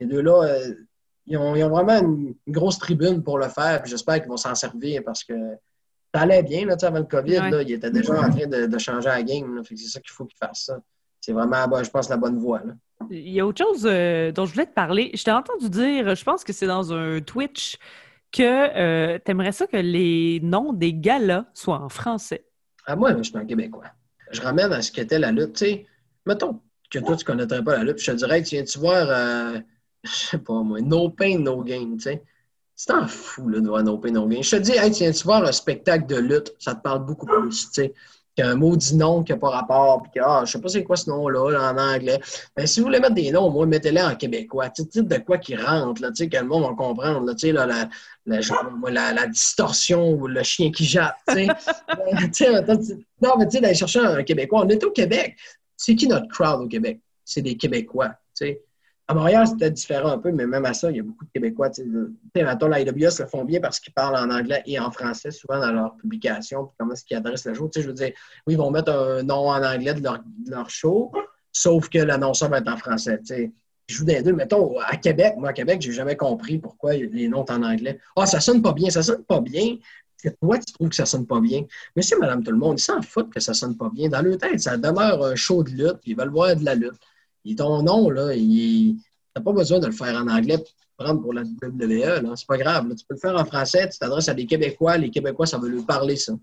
[0.00, 0.74] les deux-là, euh,
[1.26, 3.84] ils, ont, vraiment une, grosse tribune pour le faire.
[3.86, 5.34] J'espère qu'ils vont s'en servir parce que
[6.14, 7.50] ça allait bien là, avant le COVID.
[7.50, 9.62] Là, il était déjà en train de, changer la game.
[9.64, 10.78] C'est ça qu'il faut qu'il fasse ça.
[11.28, 12.62] C'est vraiment, je pense, la bonne voie.
[12.64, 12.72] Là.
[13.10, 15.10] Il y a autre chose euh, dont je voulais te parler.
[15.12, 17.76] Je t'ai entendu dire, je pense que c'est dans un Twitch,
[18.32, 22.46] que euh, tu aimerais ça que les noms des galas soient en français.
[22.86, 23.90] Ah, moi, je suis un Québécois.
[24.30, 25.58] Je ramène à ce qu'était la lutte.
[25.58, 25.84] sais,
[26.24, 27.98] mettons que toi, tu ne connaîtrais pas la lutte.
[27.98, 29.60] Je te dirais, tu viens-tu voir, euh,
[30.04, 31.98] je sais pas moi, No Pain, No Gain.
[31.98, 32.22] sais
[32.74, 34.40] c'est un fou, là, de voir No Pain No Gain.
[34.40, 37.66] Je te dis, hey, tu voir un spectacle de lutte, ça te parle beaucoup plus,
[37.66, 37.94] tu sais
[38.38, 40.94] qu'un maudit nom qui n'a pas rapport, puis que, ah, je sais pas c'est quoi
[40.96, 42.20] ce nom-là, en anglais.
[42.56, 44.70] Mais ben, si vous voulez mettre des noms, moins, mettez-les en québécois.
[44.70, 47.34] Tu sais, de quoi qui rentre, là, tu sais, que le monde va comprendre, là,
[47.34, 47.88] tu sais, là, la,
[48.26, 51.34] la, la, distorsion ou le chien qui jappe, tu
[52.32, 52.52] sais.
[53.20, 54.62] non, mais tu sais, d'aller chercher un québécois.
[54.64, 55.36] On est au Québec.
[55.76, 57.00] C'est qui notre crowd au Québec?
[57.24, 58.62] C'est des Québécois, tu sais.
[59.10, 61.30] À Montréal, c'était différent un peu, mais même à ça, il y a beaucoup de
[61.30, 61.70] Québécois.
[61.70, 61.82] Tu
[62.36, 65.72] sais, la le font bien parce qu'ils parlent en anglais et en français souvent dans
[65.72, 67.70] leurs publications, puis comment est-ce qu'ils adressent le show.
[67.74, 68.12] Je veux dire,
[68.46, 71.10] oui, ils vont mettre un nom en anglais de leur, show,
[71.50, 73.18] sauf que l'annonceur va être en français.
[73.20, 73.52] Tu sais.
[73.86, 74.34] Je joue des deux.
[74.34, 77.98] Mettons, à Québec, moi, à Québec, j'ai jamais compris pourquoi les noms sont en anglais.
[78.14, 79.78] Ah, ça sonne pas bien, ça sonne pas bien.
[80.22, 81.64] Que toi, tu trouves que ça sonne pas bien?
[81.98, 84.10] C'est madame tout le monde, ils s'en foutent que ça sonne pas bien.
[84.10, 87.00] Dans leur tête, ça demeure un show de lutte, ils veulent voir de la lutte.
[87.48, 88.96] Et ton nom, là, il
[89.34, 90.68] n'as pas besoin de le faire en anglais pour
[90.98, 92.36] prendre pour la WWE.
[92.36, 92.88] C'est pas grave.
[92.94, 94.98] Tu peux le faire en français, tu t'adresses à des Québécois.
[94.98, 96.34] Les Québécois, ça veut leur parler, ça.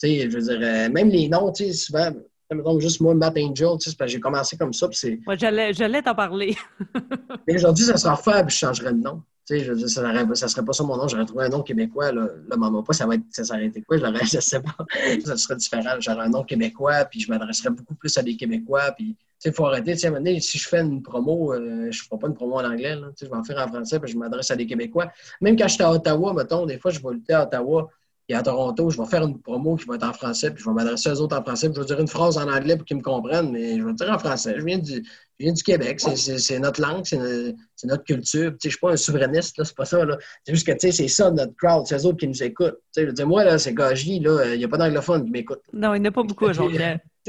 [0.00, 2.10] Tu sais, je veux dire, euh, même les noms, tu sais, souvent,
[2.50, 4.88] donc, juste moi, Matt Angel, tu sais, j'ai commencé comme ça.
[4.92, 5.18] c'est...
[5.26, 6.56] Moi, j'allais t'en parler.
[7.46, 9.22] mais aujourd'hui, ça sera faible, je changerais de nom.
[9.46, 11.48] Tu sais, je veux dire, ça, ne serait pas ça mon nom, j'aurais trouvé un
[11.48, 12.10] nom québécois.
[12.10, 13.44] Là, là maman pas, ça va être, ça
[13.86, 13.96] quoi?
[14.24, 14.76] Je ne sais pas.
[15.24, 15.94] ça serait différent.
[16.00, 18.90] J'aurais un nom québécois, puis je m'adresserais beaucoup plus à des Québécois.
[18.96, 19.92] Puis, il faut arrêter.
[19.92, 22.64] Tu sais, si je fais une promo, euh, je ne ferai pas une promo en
[22.64, 22.96] anglais.
[22.96, 25.12] Là, je vais en faire en français, puis je m'adresse à des Québécois.
[25.40, 27.88] Même quand j'étais à Ottawa, mettons, des fois, je vais lutter à Ottawa
[28.28, 30.68] et à Toronto, je vais faire une promo qui va être en français, puis je
[30.68, 32.96] vais m'adresser aux autres en français, je vais dire une phrase en anglais pour qu'ils
[32.96, 34.56] me comprennent, mais je vais dire en français.
[34.58, 35.04] Je viens du,
[35.38, 38.54] je viens du Québec, c'est notre langue, c'est notre culture.
[38.62, 40.00] Je ne suis pas un souverainiste, c'est pas ça.
[40.44, 42.78] C'est juste que c'est ça notre crowd, c'est eux autres qui nous écoutent.
[42.96, 45.60] Je veux dire, moi, là, c'est Gaji, il n'y a pas d'anglophone qui m'écoute.
[45.72, 46.78] Non, il n'y en a pas beaucoup aujourd'hui.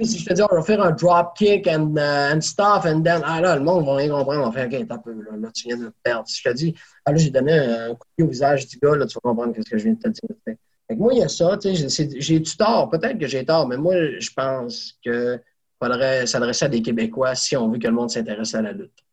[0.04, 3.02] Si je te dis, on va faire un drop kick and, uh, and stuff, and
[3.02, 5.50] then, ah là, le monde va rien comprendre, on va faire, OK, un peu, là,
[5.54, 6.28] tu viens de perdre.
[6.28, 8.78] Si je te dis, ah là, j'ai donné un coup de pied au visage du
[8.78, 10.56] gars, là, tu vas comprendre ce que je viens de te dire.
[10.92, 14.30] moi, il y a ça, j'ai du tort, peut-être que j'ai tort, mais moi, je
[14.36, 15.42] pense que
[15.82, 19.04] faudrait s'adresser à des Québécois si on veut que le monde s'intéresse à la lutte.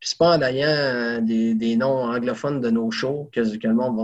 [0.00, 3.96] Puis c'est pas en ayant euh, des, noms anglophones de nos shows que, le monde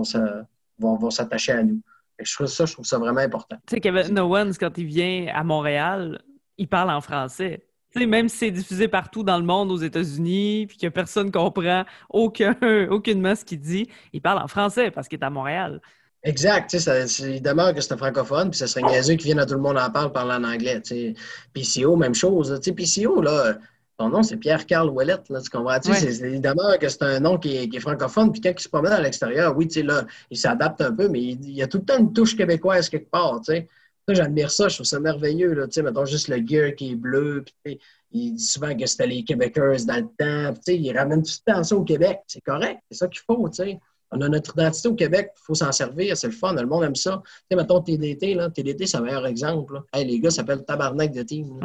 [0.78, 1.80] va s'attacher à nous.
[2.18, 3.56] Je trouve ça, je trouve ça vraiment important.
[3.66, 6.20] Tu sais, Kevin Owens, quand il vient à Montréal,
[6.58, 7.66] il parle en français.
[7.96, 12.54] Même si c'est diffusé partout dans le monde, aux États-Unis, puis que personne comprend aucun,
[12.90, 15.80] aucunement ce qu'il dit, il parle en français parce qu'il est à Montréal.
[16.22, 19.54] Exact, il demeure que c'est un francophone, puis ça serait niaiseux qui vienne à tout
[19.54, 20.80] le monde en parle parler en anglais.
[20.80, 21.14] T'sais.
[21.54, 22.58] PCO, même chose.
[22.60, 23.56] T'sais, PCO, là,
[23.98, 25.78] son nom, c'est Pierre-Carl Ouellette, là, tu comprends?
[25.82, 29.00] Il demeure que c'est un nom qui est, francophone, puis quand il se promène à
[29.00, 32.12] l'extérieur, oui, là, il s'adapte un peu, mais il, y a tout le temps une
[32.12, 33.40] touche québécoise quelque part.
[33.40, 33.66] T'sais.
[34.08, 35.54] J'admire ça, je trouve ça merveilleux.
[35.54, 37.78] Là, mettons juste le gear qui est bleu, puis
[38.10, 40.60] il dit souvent que c'était les Québécois dans le temps.
[40.66, 42.18] Puis, il ramène tout le temps ça au Québec.
[42.26, 43.48] C'est correct, c'est ça qu'il faut.
[43.52, 43.78] sais
[44.12, 46.84] on a notre identité au Québec, il faut s'en servir, c'est le fun, le monde
[46.84, 47.22] aime ça.
[47.24, 49.82] Tu sais, mettons TDT, là, TDT, c'est un meilleur exemple.
[49.92, 51.60] Hey, les gars s'appellent Tabarnak de team.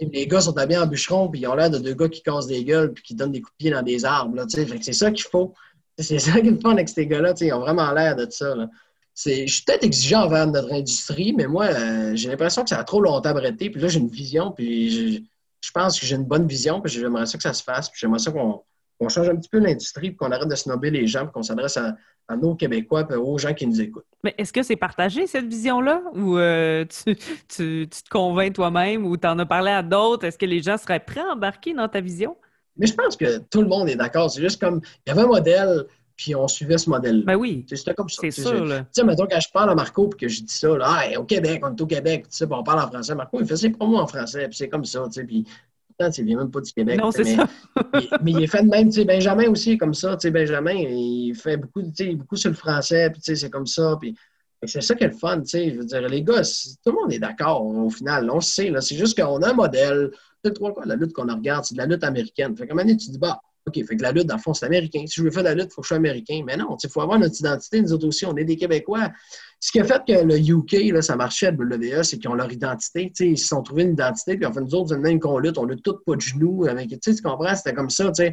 [0.00, 2.46] Les gars sont habillés en bûcheron, puis ils ont l'air de deux gars qui cassent
[2.46, 4.36] des gueules, puis qui donnent des coups de pied dans des arbres.
[4.36, 5.54] Là, c'est ça qu'il faut.
[5.98, 7.34] C'est ça qu'il faut avec ces gars-là.
[7.40, 8.54] Ils ont vraiment l'air de ça.
[8.54, 8.68] Là.
[9.14, 12.84] Je suis peut-être exigeant envers notre industrie, mais moi, euh, j'ai l'impression que ça a
[12.84, 13.70] trop longtemps arrêté.
[13.70, 15.20] Puis là, j'ai une vision, puis je,
[15.60, 18.00] je pense que j'ai une bonne vision, puis j'aimerais ça que ça se fasse, puis
[18.00, 18.62] j'aimerais ça qu'on
[18.98, 21.96] qu'on change un petit peu l'industrie, qu'on arrête de snobber les gens, qu'on s'adresse à,
[22.36, 24.06] nos Québécois et aux gens qui nous écoutent.
[24.22, 26.02] Mais est-ce que c'est partagé, cette vision-là?
[26.14, 30.24] Ou euh, tu, te convaincs toi-même ou tu en as parlé à d'autres?
[30.24, 32.36] Est-ce que les gens seraient prêts à embarquer dans ta vision?
[32.76, 34.30] Mais je pense que tout le monde est d'accord.
[34.30, 35.84] C'est juste comme, il y avait un modèle,
[36.16, 37.24] puis on suivait ce modèle.
[37.24, 37.66] Ben oui.
[37.68, 38.22] C'était comme ça.
[38.22, 38.64] C'est sûr.
[38.64, 41.24] Tu sais, mettons, quand je parle à Marco et que je dis ça, là, au
[41.24, 43.14] Québec, on est au Québec, tu sais, on parle en français.
[43.14, 45.44] Marco, il fait ses promos en français, puis c'est comme ça, tu sais, puis
[46.00, 46.98] il vient même pas du Québec.
[46.98, 47.48] Non, c'est ça.
[48.22, 50.74] mais, il est fait de même, tu sais, Benjamin aussi, comme ça, tu sais, Benjamin,
[50.74, 53.96] il fait beaucoup, tu sais, beaucoup sur le français, puis tu sais, c'est comme ça,
[54.00, 54.14] puis
[54.66, 56.42] c'est ça qui est le fun, tu sais, je veux dire, les gars,
[56.84, 59.54] tout le monde est d'accord au final, on sait, là, c'est juste qu'on a un
[59.54, 60.10] modèle,
[60.44, 62.56] tu sais, quoi, la lutte qu'on regarde, c'est de la lutte américaine.
[62.56, 64.40] Fait qu'à un moment donné, tu dis, bah, OK, fait que la lutte, dans le
[64.40, 65.04] fond, c'est américain.
[65.06, 66.42] Si je veux faire de la lutte, il faut que je sois américain.
[66.46, 67.80] Mais non, il faut avoir notre identité.
[67.80, 69.10] Nous autres aussi, on est des Québécois.
[69.64, 72.52] Ce qui a fait que le UK, ça marchait à WWE, c'est qu'ils ont leur
[72.52, 73.10] identité.
[73.20, 75.64] ils se sont trouvés une identité, puis en fait, nous autres, même qu'on lutte, on
[75.64, 76.66] lutte tous pas de genoux.
[76.66, 77.54] Avec, tu comprends?
[77.54, 78.12] C'était comme ça.
[78.12, 78.24] Ça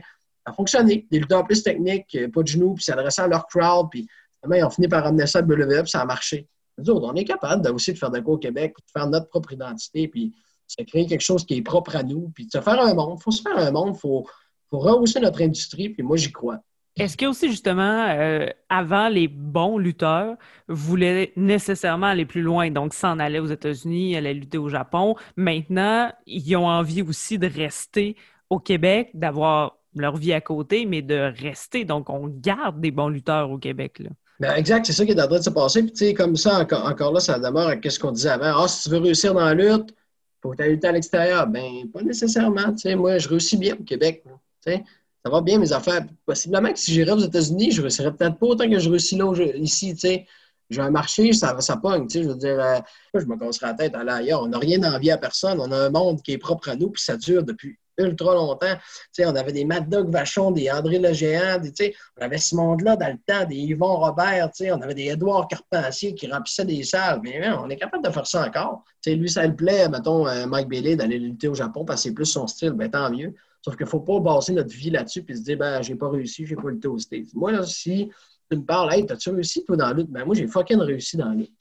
[0.43, 1.07] a fonctionné.
[1.09, 4.05] Des lutteurs plus techniques, pas de genoux, puis s'adressaient à leur crowd, puis
[4.45, 6.49] ils ont fini par ramener ça à WWE, puis ça a marché.
[6.77, 9.29] Nous autres, on est capable aussi de faire de quoi au Québec, de faire notre
[9.29, 10.33] propre identité, puis
[10.77, 13.19] de créer quelque chose qui est propre à nous, puis de se faire un monde.
[13.21, 14.27] Il faut se faire un monde, il faut
[14.69, 16.59] pour rehausser notre industrie, puis moi, j'y crois.
[16.97, 20.35] Est-ce que aussi, justement, euh, avant, les bons lutteurs
[20.67, 25.15] voulaient nécessairement aller plus loin, donc s'en aller aux États-Unis, aller lutter au Japon?
[25.37, 28.17] Maintenant, ils ont envie aussi de rester
[28.49, 31.85] au Québec, d'avoir leur vie à côté, mais de rester.
[31.85, 33.99] Donc, on garde des bons lutteurs au Québec.
[33.99, 34.09] Là.
[34.41, 35.83] Ben, exact, c'est ça qui est en train de se passer.
[35.83, 38.63] Puis, comme ça, encore, là, ça demeure à ce qu'on disait avant.
[38.63, 39.95] Ah, si tu veux réussir dans la lutte,
[40.41, 41.47] faut que tu ailles lutter à l'extérieur.
[41.47, 42.73] Ben, pas nécessairement.
[42.73, 44.23] Tu sais, moi, je réussis bien au Québec.
[44.25, 44.31] Tu
[44.61, 44.83] sais,
[45.23, 46.05] ça va bien mes affaires.
[46.25, 49.31] Possiblement que si j'irais aux États-Unis, je réussirais peut-être pas autant que je réussis là,
[49.55, 49.93] ici.
[49.93, 50.25] Tu sais,
[50.69, 52.07] j'ai un marché, ça, ça pogne.
[52.07, 52.79] Tu sais, je veux dire, euh,
[53.13, 54.41] je me casserai la tête à aller ailleurs.
[54.41, 55.59] On n'a rien envie à personne.
[55.59, 58.75] On a un monde qui est propre à nous, puis ça dure depuis ultra longtemps.
[59.11, 62.55] sais, on avait des Mad Dog Vachon, des André Le Géant, des, on avait ce
[62.55, 66.83] monde-là dans le temps, des Yvon Robert, on avait des Édouard Carpentier qui remplissaient des
[66.83, 67.19] salles.
[67.21, 68.83] Mais on est capable de faire ça encore.
[69.01, 72.13] sais, lui, ça le plaît, mettons, euh, Mike Bailey d'aller lutter au Japon parce c'est
[72.13, 73.35] plus son style, ben, tant mieux.
[73.63, 76.09] Sauf qu'il ne faut pas baser notre vie là-dessus et se dire, ben, j'ai pas
[76.09, 77.33] réussi, j'ai pas lutté au States.
[77.33, 78.09] Moi, si
[78.49, 80.09] tu me parles, hey, t'as-tu réussi, toi, dans la lutte?
[80.09, 81.53] Ben, moi, j'ai fucking réussi dans la lutte.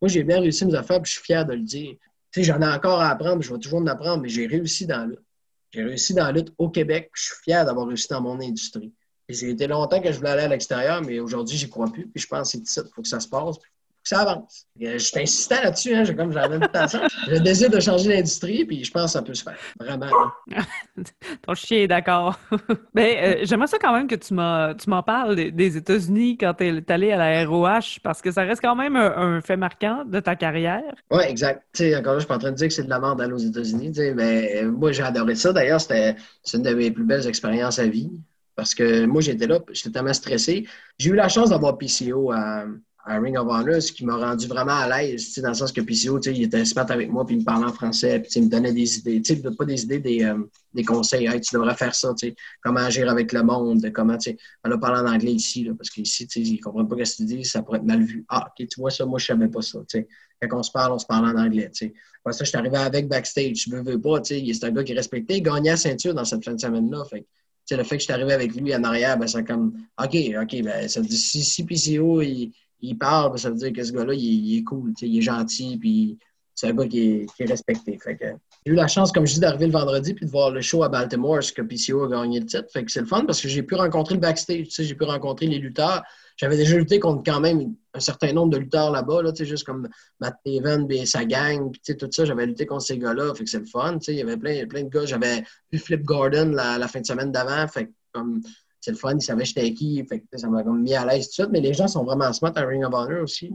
[0.00, 1.94] Moi, j'ai bien réussi mes affaires, puis je suis fier de le dire.
[2.30, 4.86] Tu sais, j'en ai encore à apprendre, je vais toujours en apprendre, mais j'ai réussi
[4.86, 5.24] dans la lutte.
[5.70, 8.92] J'ai réussi dans la lutte au Québec, je suis fier d'avoir réussi dans mon industrie.
[9.28, 12.06] J'ai été longtemps que je voulais aller à l'extérieur, mais aujourd'hui, j'y crois plus.
[12.08, 13.56] Puis je pense que c'est ça, il faut que ça se passe
[14.04, 14.66] ça avance.
[14.80, 16.86] Je suis insistant là-dessus, hein, comme j'avais temps
[17.26, 19.56] J'ai le désir de changer l'industrie, puis je pense que ça peut se faire.
[19.78, 20.10] Vraiment.
[21.46, 22.38] Ton chien est d'accord.
[22.50, 22.58] Mais
[22.94, 26.92] ben, euh, j'aimerais ça quand même que tu m'en parles des, États-Unis quand tu es
[26.92, 30.36] allé à la ROH, parce que ça reste quand même un, fait marquant de ta
[30.36, 30.94] carrière.
[31.10, 31.62] Oui, exact.
[31.96, 33.32] encore là, je suis pas en train de dire que c'est de la mort d'aller
[33.32, 35.52] aux États-Unis, mais moi, j'ai adoré ça.
[35.52, 36.16] D'ailleurs, c'était
[36.52, 38.10] une de mes plus belles expériences à vie.
[38.54, 40.66] Parce que moi, j'étais là, j'étais tellement stressé.
[40.98, 42.64] J'ai eu la chance d'avoir PCO à
[43.04, 45.80] à Ring of Honor, ce qui m'a rendu vraiment à l'aise, dans le sens que
[45.80, 48.48] PCO, il était smart avec moi, puis il me parlait en français, puis il me
[48.48, 49.20] donnait des idées,
[49.58, 50.38] pas des idées, des, euh,
[50.72, 52.14] des conseils, tu devrais faire ça,
[52.62, 55.72] comment agir avec le monde, comment, tu sais, on a parlé en anglais ici, là,
[55.76, 58.24] parce qu'ici, ils ne comprennent pas ce que tu dis, ça pourrait être mal vu.
[58.28, 60.06] Ah, ok, tu vois ça, moi, je savais pas ça, sais.
[60.40, 61.94] Quand on se parle, on se parle en anglais, tu sais.
[62.30, 64.84] ça, je suis arrivé avec backstage, je veux, veux pas, tu sais, c'est un gars
[64.84, 67.26] qui est respecté, il gagnait la ceinture dans cette fin de semaine-là, fait
[67.70, 69.72] le fait que je suis arrivé avec lui en arrière, ben, c'est comme,
[70.02, 73.82] OK, OK, ben, ça dit, si, si PCO, il, il parle, ça veut dire que
[73.82, 76.18] ce gars-là, il, est cool, il est gentil, puis
[76.54, 77.98] c'est un gars qui est, respecté.
[78.04, 80.82] j'ai eu la chance, comme je dis, d'arriver le vendredi puis de voir le show
[80.82, 82.66] à Baltimore, ce que PCO a gagné le titre.
[82.72, 85.46] Fait que c'est le fun parce que j'ai pu rencontrer le backstage, j'ai pu rencontrer
[85.46, 86.02] les lutteurs.
[86.36, 89.88] J'avais déjà lutté contre quand même un certain nombre de lutteurs là-bas, là, juste comme
[90.20, 92.24] Matt Taven et sa gang, puis tout ça.
[92.24, 93.98] J'avais lutté contre ces gars-là, fait que c'est le fun.
[94.08, 95.06] Il y avait plein, plein de gars.
[95.06, 98.42] J'avais vu Flip Gordon la, la fin de semaine d'avant, fait comme
[98.82, 101.32] c'est le fun, ils savaient j'étais qui, fait ça m'a mis à l'aise tout de
[101.34, 101.48] suite.
[101.52, 103.52] Mais les gens sont vraiment smart à Ring of Honor aussi.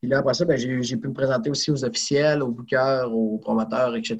[0.00, 3.38] Puis là, après ça, ben, j'ai pu me présenter aussi aux officiels, aux bookers, aux
[3.38, 4.16] promoteurs, etc.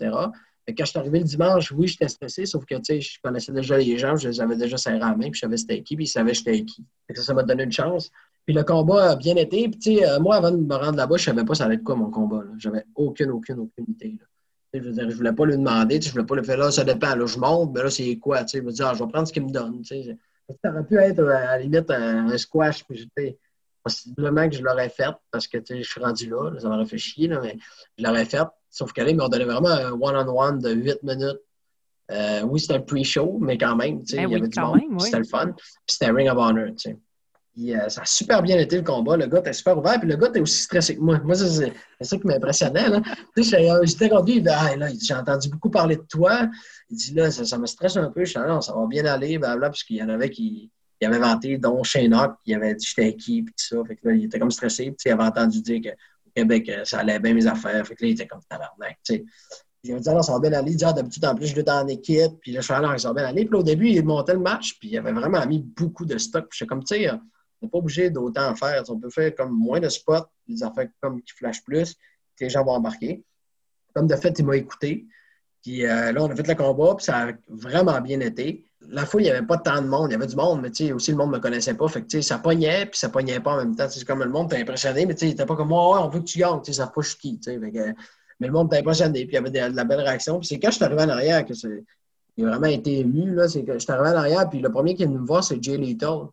[0.67, 3.99] Quand je suis arrivé le dimanche, oui, j'étais stressé, sauf que je connaissais déjà les
[3.99, 6.09] gens, je les avais déjà serrés à main, puis je savais c'était qui, puis ils
[6.09, 6.85] savaient j'étais qui.
[7.15, 8.11] ça, m'a donné une chance.
[8.45, 9.69] Puis le combat a bien été.
[9.69, 11.85] Puis, euh, moi, avant de me rendre là-bas, je ne savais pas ça allait être
[11.85, 12.43] quoi mon combat.
[12.59, 14.19] J'avais aucune, aucune, aucune idée.
[14.75, 16.85] Je veux dire, je voulais pas lui demander, je voulais pas le faire là, ça
[16.85, 17.15] dépend.
[17.27, 18.45] Je monte, mais là, c'est quoi?
[18.45, 19.83] Je me dis, ah, je vais prendre ce qu'il me donne.
[20.63, 23.09] Ça aurait pu être à la limite un, squash, puis
[23.83, 27.29] possiblement que je l'aurais fait parce que je suis rendu là, ça m'aurait fait chier,
[27.29, 27.57] mais
[27.99, 28.47] je l'aurais fait.
[28.71, 31.41] Sauf que là, ils m'ont donné vraiment un one-on-one de 8 minutes.
[32.11, 35.01] Euh, oui, c'était un pre-show, mais quand même, ben il y avait du monde.
[35.01, 35.53] C'était le fun.
[35.53, 36.71] Puis c'était Ring of Honor.
[37.57, 37.77] Sais.
[37.77, 39.17] Euh, ça a super bien été le combat.
[39.17, 39.99] Le gars était super ouvert.
[39.99, 41.21] Puis le gars était aussi stressé que moi.
[41.25, 42.87] Moi, c'est ça qui m'impressionnait.
[43.37, 44.45] J'étais conduit.
[44.49, 46.49] Ah, j'ai entendu beaucoup parler de toi.
[46.91, 48.25] Il dit là, ça, me stresse un peu.
[48.25, 49.39] Je suis là, ça va bien aller.
[49.39, 50.71] Blabla, parce y en avait qui,
[51.03, 53.85] avaient vanté, dont Shane qui avait dit j'étais qui, puis tout ça.
[53.87, 54.85] Fait que là, il était comme stressé.
[54.85, 57.87] Puis, il avait entendu dire qu'au Québec, euh, ça allait bien mes affaires.
[57.87, 58.99] Fait que là, il était comme tabarnak.
[59.87, 60.73] Il m'a dit, ah, ça va bien aller.
[60.73, 62.33] Il dit, ah, d'habitude, en plus, je lutte en équipe.
[62.41, 63.45] Puis là, je suis allé, ça va bien aller.
[63.45, 64.79] Puis au début, il montait le match.
[64.79, 66.47] Puis il avait vraiment mis beaucoup de stock.
[66.49, 67.11] Puis j'étais comme, tu sais,
[67.63, 68.83] n'est pas obligé d'autant faire.
[68.89, 71.95] On peut faire comme moins de spots, des affaires comme qui flashent plus,
[72.37, 73.25] que les gens vont embarquer.
[73.95, 75.07] Comme de fait, il m'a écouté.
[75.65, 78.67] Puis euh, là, on a fait le combat, puis ça a vraiment bien été.
[78.87, 80.11] La fois, il n'y avait pas tant de monde.
[80.11, 81.89] Il y avait du monde, mais aussi le monde ne me connaissait pas.
[81.89, 83.89] Fait que ça pognait, puis ça pognait pas en même temps.
[83.89, 86.21] C'est comme le monde t'a impressionné, mais il n'était pas comme moi, ouais, on veut
[86.21, 86.63] que tu gagnes.
[86.65, 87.41] Ça pas qui.
[87.47, 90.39] mais le monde t'a impressionné, puis il y avait de, la belle réaction.
[90.39, 93.35] Puis c'est quand je suis arrivé en arrière que a vraiment été ému.
[93.35, 96.27] Que je suis arrivé en arrière, puis le premier qui me voir, c'est Jay Little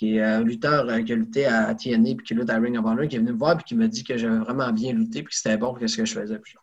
[0.00, 2.78] qui est un lutteur euh, qui a lutté à TNA puis qui lutte à Ring
[2.78, 4.94] of Honor, qui est venu me voir et qui m'a dit que j'avais vraiment bien
[4.94, 6.38] lutté puis que c'était bon pour ce que je faisais.
[6.38, 6.56] Puis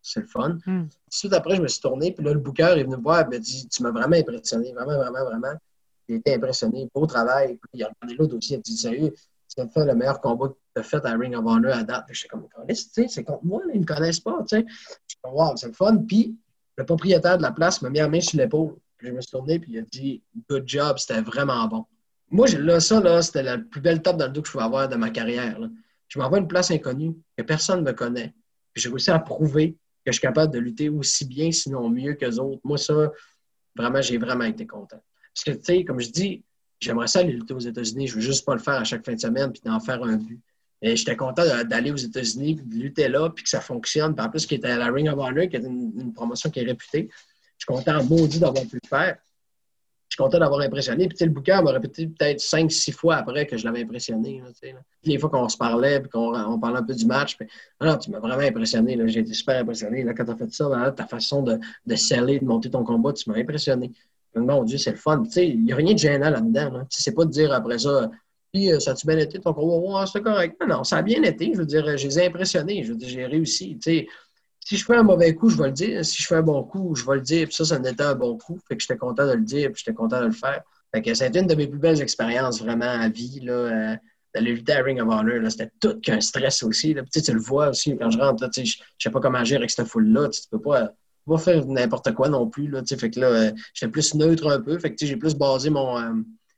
[0.00, 0.56] c'est le fun.
[0.64, 0.84] Mm.
[1.20, 3.24] Tout après, je me suis tourné, puis là, le booker est venu me voir et
[3.26, 5.52] m'a dit Tu m'as vraiment impressionné, vraiment, vraiment, vraiment.
[6.08, 7.58] J'ai été impressionné, beau travail.
[7.60, 9.12] Puis il a regardé l'autre aussi, il a dit Sérieux,
[9.54, 11.82] tu as fait le meilleur combat que tu as fait à Ring of Honor à
[11.82, 12.06] date.
[12.10, 14.42] J'étais comme c'est contre moi, ils ne me connaissent pas.
[14.50, 15.98] Je suis comme Wow, c'est le fun.
[15.98, 16.38] Puis
[16.78, 18.76] le propriétaire de la place m'a mis la main sur l'épaule.
[19.00, 21.84] Je me suis tourné, puis il a dit Good job, c'était vraiment bon.
[22.30, 24.64] Moi, là, ça, là, c'était la plus belle tape dans le dos que je pouvais
[24.64, 25.58] avoir de ma carrière.
[26.08, 28.34] Je m'envoie une place inconnue, que personne ne me connaît.
[28.74, 32.24] J'ai réussi à prouver que je suis capable de lutter aussi bien, sinon mieux que
[32.24, 32.60] les autres.
[32.64, 33.10] Moi, ça,
[33.74, 35.02] vraiment, j'ai vraiment été content.
[35.34, 36.44] Parce que, tu sais, comme je dis,
[36.80, 38.08] j'aimerais ça aller lutter aux États-Unis.
[38.08, 40.16] Je veux juste pas le faire à chaque fin de semaine puis d'en faire un
[40.16, 40.40] but.
[40.80, 44.14] Et j'étais content d'aller aux États-Unis, de lutter là, puis que ça fonctionne.
[44.14, 46.60] Puis en plus, qui était à la Ring of Honor, qui est une, promotion qui
[46.60, 47.08] est réputée.
[47.58, 49.16] Je suis content, maudit, d'avoir pu le faire.
[50.18, 51.08] Content d'avoir impressionné.
[51.08, 54.42] Puis le bouquin m'a répété peut-être cinq, six fois après que je l'avais impressionné.
[55.04, 57.46] Les fois qu'on se parlait, puis qu'on parlait un peu du match, puis,
[57.78, 58.98] ah tu m'as vraiment impressionné.
[59.06, 60.02] J'ai été super impressionné.
[60.02, 63.12] Là, quand tu as fait ça, ta façon de, de sceller, de monter ton combat,
[63.12, 63.92] tu m'as impressionné.
[64.34, 65.22] Mon Dieu, c'est le fun.
[65.36, 66.70] Il n'y a rien de gênant là-dedans.
[66.70, 66.86] Là.
[66.90, 68.10] C'est pas de dire après ça,
[68.52, 70.04] puis euh, ça a-tu bien été ton combat?
[70.06, 70.60] c'est correct.
[70.66, 71.52] Non, ça a bien été.
[71.52, 72.82] Je veux dire, je les ai impressionnés.
[72.82, 73.78] Je veux dire, j'ai réussi.
[74.68, 76.04] Si je fais un mauvais coup, je vais le dire.
[76.04, 77.46] Si je fais un bon coup, je vais le dire.
[77.46, 78.60] Puis ça, ça en était un bon coup.
[78.68, 80.60] Fait que j'étais content de le dire, puis j'étais content de le faire.
[80.94, 83.40] Fait que été une de mes plus belles expériences vraiment à vie.
[83.40, 83.96] Là, euh,
[84.34, 85.50] d'aller lutter à Ring of Honor.
[85.50, 86.92] C'était tout qu'un stress aussi.
[86.92, 87.02] Là.
[87.10, 88.46] tu le vois aussi quand je rentre.
[88.54, 88.66] je ne
[88.98, 90.28] sais pas comment agir avec cette foule-là.
[90.28, 90.92] Tu peux pas
[91.26, 92.68] pas faire n'importe quoi non plus.
[92.68, 94.78] Là, fait que là, euh, j'étais plus neutre un peu.
[94.78, 95.98] Fait que j'ai plus basé mon.
[95.98, 96.12] Euh,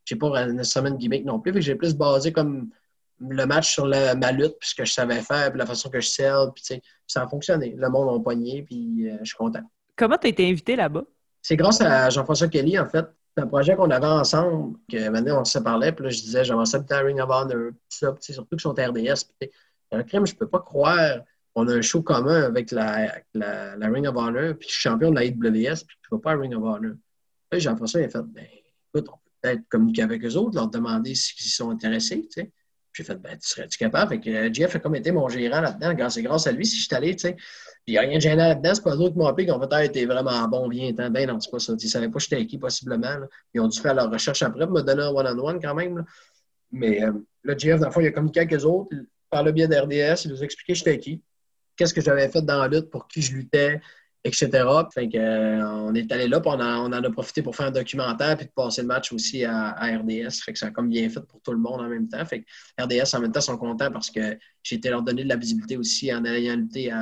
[0.04, 1.52] j'ai pas nécessairement de gimmick non plus.
[1.52, 2.70] Fait que j'ai plus basé comme
[3.20, 6.00] le match sur ma lutte, puis ce que je savais faire, puis la façon que
[6.00, 6.48] je sell.
[6.54, 7.74] Puis ça a fonctionné.
[7.76, 9.62] Le monde m'a poigné, puis euh, je suis content.
[9.96, 11.04] Comment tu as été invité là-bas?
[11.42, 13.06] C'est grâce à Jean-François Kelly, en fait.
[13.36, 16.44] C'est un projet qu'on avait ensemble, que maintenant on se parlait, puis là, je disais,
[16.44, 19.24] j'avais ça à Ring of Honor, ça, surtout qu'ils sont RDS.
[19.38, 19.50] Puis,
[19.92, 21.20] un crime, je peux pas croire
[21.54, 25.10] on a un show commun avec la, la, Ring of Honor, puis je suis champion
[25.10, 26.94] de la AWS, puis je ne pas à Ring of Honor.
[27.52, 28.44] Jean-François, il a fait, ben,
[28.94, 32.52] écoute, on peut peut-être communiquer avec eux autres, leur demander s'ils sont intéressés, tu sais.
[32.92, 34.10] J'ai fait, ben, tu serais-tu capable?
[34.10, 36.10] Fait que euh, Jeff a comme été mon gérant là-dedans.
[36.10, 37.34] C'est grâce à lui si je suis allé, tu sais.
[37.34, 37.42] Puis
[37.88, 38.74] il n'y a rien de gênant là-dedans.
[38.74, 41.10] C'est pas eux qui m'ont appelé qui ont peut-être été vraiment bon, bien, temps.
[41.10, 41.72] Ben non, c'est pas ça.
[41.78, 43.16] Ils ne savaient pas que j'étais qui, possiblement.
[43.54, 46.04] Ils ont dû faire leur recherche après pour me donner un one-on-one quand même.
[46.72, 47.12] Mais euh,
[47.44, 48.94] là, Jeff, dans le fond, il a communiqué avec eux autres.
[49.30, 51.22] Par le biais d'RDS, il nous a expliqué j'étais qui
[51.80, 53.80] qu'est-ce que j'avais fait dans la lutte, pour qui je luttais,
[54.24, 54.50] etc.
[54.92, 57.70] Fait que, euh, on est allé là, puis on, en a profité pour faire un
[57.70, 60.42] documentaire, puis de passer le match aussi à, RDS.
[60.44, 62.24] Fait que ça a comme bien fait pour tout le monde en même temps.
[62.24, 65.28] Fait que RDS, en même temps, sont contents parce que j'ai été leur donner de
[65.28, 66.92] la visibilité aussi en allant lutter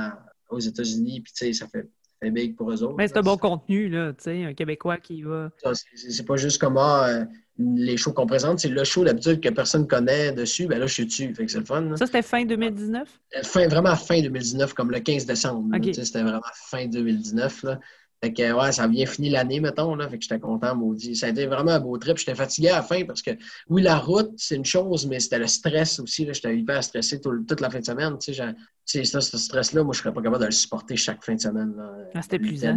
[0.49, 1.21] aux États-Unis.
[1.21, 1.89] Puis, tu sais, ça fait,
[2.31, 2.97] big pour eux autres.
[2.97, 5.51] Mais c'est un bon contenu, là, tu sais, un Québécois qui va.
[5.95, 7.25] C'est pas juste comme ah, euh,
[7.59, 10.95] les shows qu'on présente, c'est le show d'habitude que personne connaît dessus, ben là, je
[10.95, 11.35] suis dessus.
[11.35, 11.97] Fait que c'est le fun.
[11.97, 13.09] Ça, c'était fin 2019?
[13.37, 15.77] Euh, fin, vraiment fin 2019, comme le 15 décembre.
[15.93, 17.63] C'était vraiment fin 2019.
[17.65, 17.81] Là.
[18.23, 20.09] Fait que, ouais, ça a bien fini l'année, mettons, là.
[20.09, 21.15] Fait que j'étais content, maudit.
[21.15, 22.19] Ça a été vraiment un beau trip.
[22.19, 23.31] J'étais fatigué à la fin parce que,
[23.69, 26.33] oui, la route, c'est une chose, mais c'était le stress aussi, là.
[26.33, 29.05] J'étais hyper stressé toute la fin de semaine, tu sais.
[29.05, 31.75] Ça, ce stress-là, moi, je serais pas capable de le supporter chaque fin de semaine,
[32.15, 32.77] Ah, c'était épuisant.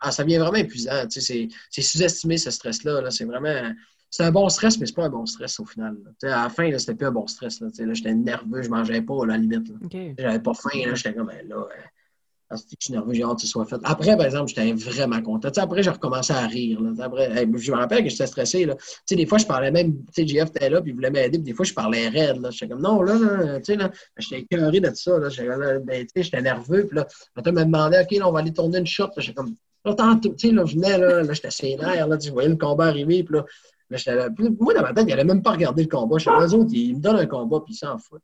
[0.00, 1.48] Ah, ça devient vraiment épuisant, tu sais.
[1.70, 3.10] C'est sous-estimé, ce stress-là, là.
[3.10, 3.72] C'est vraiment
[4.16, 5.96] c'est un bon stress, mais c'est pas un bon stress au final.
[6.22, 7.60] À la fin, c'était plus un bon stress.
[7.60, 9.66] Là, j'étais nerveux, je mangeais pas à la limite.
[10.16, 11.66] J'avais pas faim, j'étais comme ben, là.
[12.56, 13.76] Je suis nerveux, j'ai hâte que ce soit fait.
[13.84, 15.50] Après, par exemple, j'étais vraiment content.
[15.56, 16.80] après, j'ai recommencé à rire.
[17.00, 18.64] Après, je me rappelle que j'étais stressé.
[18.64, 18.76] Là.
[19.10, 21.74] des fois, je parlais même, JF était là, puis il voulait m'aider, des fois, je
[21.74, 22.46] parlais raide.
[22.50, 25.18] J'étais comme, non, là, là là, j'étais écœuré de ça.
[25.18, 25.28] Là.
[25.28, 25.48] J'étais,
[25.84, 28.86] ben, j'étais nerveux, puis là, on me demandait, OK, là, on va aller tourner une
[28.86, 29.08] shot.
[29.16, 32.30] J'étais comme, là, tantôt, tu sais, là, je venais, là, là j'étais sénère, là, tu
[32.30, 33.44] voyais le combat arriver, puis là,
[34.58, 36.18] moi, dans ma tête, il n'allait même pas regarder le combat.
[36.18, 38.22] Chez eux autres, ils me donnent un combat, puis ils s'en foutent.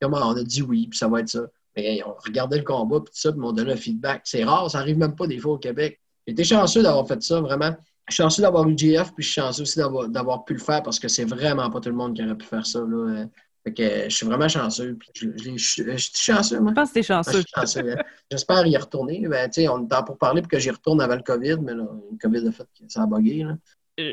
[0.00, 1.46] Comment on a dit oui, puis ça va être ça.
[1.76, 4.22] Mais on regardait le combat, puis tout ça, puis ils m'ont donné un feedback.
[4.24, 6.00] C'est rare, ça n'arrive même pas des fois au Québec.
[6.26, 7.74] J'étais chanceux d'avoir fait ça, vraiment.
[8.08, 10.82] Je suis chanceux d'avoir eu GF, puis je suis chanceux aussi d'avoir pu le faire
[10.82, 12.80] parce que c'est vraiment pas tout le monde qui aurait pu faire ça.
[12.80, 13.26] Là.
[13.62, 14.98] Fait que je suis vraiment chanceux.
[15.14, 16.70] Je, je, suis chanceux, moi.
[16.70, 17.42] Je pense que t'es chanceux.
[17.54, 17.96] Hein.
[18.30, 19.28] J'espère y retourner.
[19.28, 21.86] Ben, on est temps pour parler pour que j'y retourne avant le COVID, mais là,
[22.10, 23.44] le COVID a fait que ça a bugué.
[23.44, 23.54] Là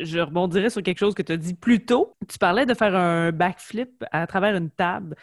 [0.04, 2.16] je rebondirais sur quelque chose que tu as dit plus tôt.
[2.28, 5.16] Tu parlais de faire un backflip à travers une table.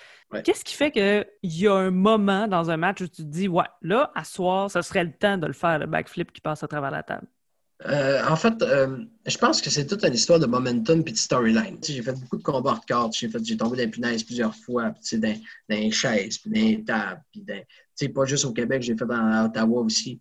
[0.44, 3.48] Qu'est-ce qui fait qu'il y a un moment dans un match où tu te dis,
[3.48, 6.62] ouais, là, à soir, ce serait le temps de le faire, le backflip qui passe
[6.62, 7.26] à travers la table?
[7.86, 11.16] Euh, en fait, euh, je pense que c'est toute une histoire de momentum et de
[11.16, 11.78] storyline.
[11.82, 15.20] J'ai fait beaucoup de combats hors cartes, j'ai, j'ai tombé dans punaises plusieurs fois, dans,
[15.20, 19.46] dans les chaises, puis dans les tables, puis pas juste au Québec, j'ai fait dans
[19.46, 20.20] Ottawa aussi.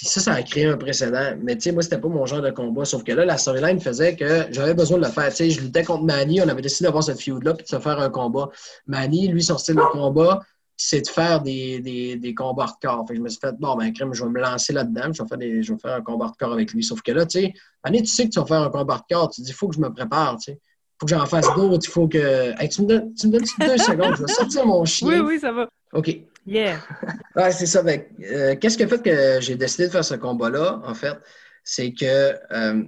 [0.00, 1.36] Puis ça, ça a créé un précédent.
[1.42, 2.86] Mais tu sais, moi, c'était pas mon genre de combat.
[2.86, 5.28] Sauf que là, la storyline faisait que j'avais besoin de le faire.
[5.28, 6.40] Tu sais, je luttais contre Manny.
[6.40, 8.48] On avait décidé d'avoir cette feud-là puis de se faire un combat.
[8.86, 10.40] Manny, lui, son style de combat,
[10.74, 13.04] c'est de faire des, des, des combats hardcore.
[13.06, 15.12] Fait que je me suis fait, bon, ben, crème, je vais me lancer là-dedans.
[15.12, 16.82] Je vais, faire des, je vais faire un combat hardcore avec lui.
[16.82, 17.52] Sauf que là, tu sais,
[17.84, 19.28] Manny, tu sais que tu vas faire un combat hardcore.
[19.28, 20.52] Tu dis, il faut que je me prépare, tu sais.
[20.52, 21.86] Il faut que j'en fasse d'autres.
[21.86, 22.58] Il faut que.
[22.58, 24.16] Hey, tu me donnes, tu me donnes deux secondes?
[24.16, 25.08] Je vais sortir mon chien.
[25.08, 25.68] Oui, oui, ça va.
[25.92, 26.29] OK.
[26.46, 26.80] Yeah.
[27.36, 27.82] ouais, c'est ça.
[27.84, 31.16] Euh, qu'est-ce qui a fait que j'ai décidé de faire ce combat-là, en fait?
[31.62, 32.82] C'est que euh,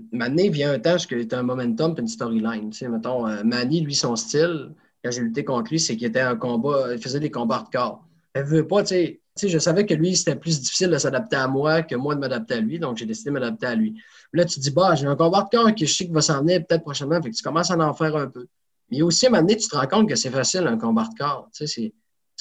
[0.50, 2.70] vient un temps, parce qu'il était un momentum et une storyline.
[2.70, 4.72] Tu sais, mettons, euh, Manny, lui, son style,
[5.04, 7.76] quand j'ai lutté contre lui, c'est qu'il était un combat, il faisait des combats de
[7.76, 8.04] corps.
[8.34, 8.94] Elle veut pas, tu
[9.36, 12.20] sais, je savais que lui, c'était plus difficile de s'adapter à moi que moi de
[12.20, 13.94] m'adapter à lui, donc j'ai décidé de m'adapter à lui.
[14.32, 16.22] Là, tu te dis, bah, j'ai un combat de corps qui je sais qu'il va
[16.22, 18.46] s'en venir peut-être prochainement, fait que tu commences à en faire un peu.
[18.90, 21.48] Mais aussi, à tu te rends compte que c'est facile un combat de corps.
[21.54, 21.92] Tu sais,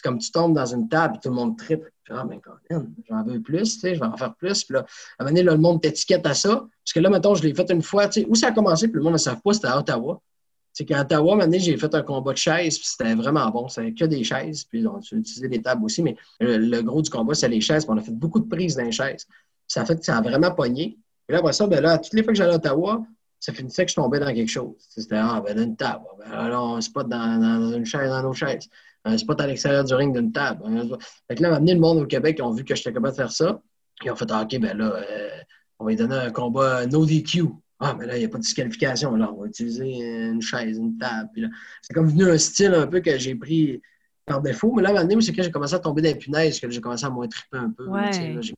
[0.02, 1.84] c'est comme tu tombes dans une table et tout le monde tripe.
[2.10, 2.41] Ah, ben,
[3.08, 4.64] j'en veux plus, tu sais, je vais en faire plus.
[4.64, 4.84] Puis là, à
[5.24, 6.49] un moment donné, le monde t'étiquette à ça.
[6.49, 8.88] Parce que là, mettons, je l'ai fait une fois, tu sais, où ça a commencé,
[8.88, 10.20] puis le monde ne savait pas, c'était à Ottawa.
[10.74, 13.68] C'est qu'à Ottawa, un j'ai fait un combat de chaises, puis c'était vraiment bon.
[13.70, 17.10] C'était que des chaises, puis on a utilisé des tables aussi, mais le, gros du
[17.10, 19.28] combat, c'est les chaises, puis on a fait beaucoup de prises dans les chaises.
[19.68, 20.97] ça a fait que ça a vraiment pogné.
[21.30, 23.04] Et là, après ça, ben là, toutes les fois que j'allais à Ottawa,
[23.39, 24.76] ça finissait que je tombais dans quelque chose.
[24.89, 26.06] C'était, ah, ben, dans une table.
[26.20, 28.68] Ben, alors, c'est pas dans, dans, une chaise, dans nos chaises
[29.06, 30.64] un spot à l'extérieur du ring d'une table.
[31.28, 33.16] Fait que là, amené le monde au Québec, ils ont vu que j'étais capable de
[33.16, 33.62] faire ça.
[34.04, 35.30] Ils ont fait, ah, OK, ben là, euh,
[35.80, 37.45] on va lui donner un combat no DQ.
[37.80, 39.16] Ah, mais là, il n'y a pas de disqualification.
[39.16, 39.99] Là, on va utiliser
[40.30, 41.49] une chaise, une table.
[41.82, 43.82] C'est comme venu un style un peu que j'ai pris
[44.26, 44.72] par défaut.
[44.74, 47.06] Mais là, à c'est que j'ai commencé à tomber dans les punaises, que j'ai commencé
[47.06, 47.88] à moins triper un peu.
[47.88, 48.12] Ouais.
[48.41, 48.54] j'ai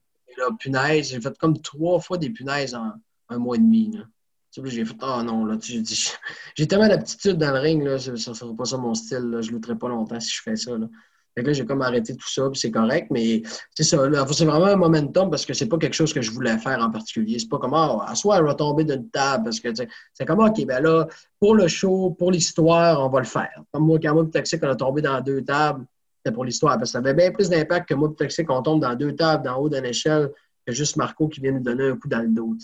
[0.59, 1.09] punaise.
[1.11, 2.91] J'ai fait comme trois fois des punaises en
[3.29, 3.91] un mois et demi.
[3.95, 4.03] Là.
[4.65, 5.57] J'ai fait, ah non, là,
[6.55, 9.41] j'ai tellement d'aptitude dans le ring, là, ça ne sera pas ça mon style, là,
[9.41, 10.77] je ne lutterai pas longtemps si je fais ça.
[10.77, 10.87] Là.
[11.35, 13.41] Fait que là, j'ai comme arrêté tout ça, puis c'est correct, mais
[13.73, 13.97] c'est ça,
[14.31, 16.91] c'est vraiment un momentum parce que c'est pas quelque chose que je voulais faire en
[16.91, 17.39] particulier.
[17.39, 20.39] C'est pas comme, ah, à soi, elle va tomber d'une table, parce que c'est comme,
[20.39, 21.07] OK, ben là,
[21.39, 23.63] pour le show, pour l'histoire, on va le faire.
[23.71, 25.85] Comme moi, quand moi, Toxic, on a tombé dans deux tables,
[26.17, 28.81] c'était pour l'histoire, parce que ça avait bien plus d'impact que moi, Toxic, on tombe
[28.81, 30.29] dans deux tables, d'en haut d'une échelle,
[30.67, 32.55] que juste Marco qui vient nous donner un coup dans le dos,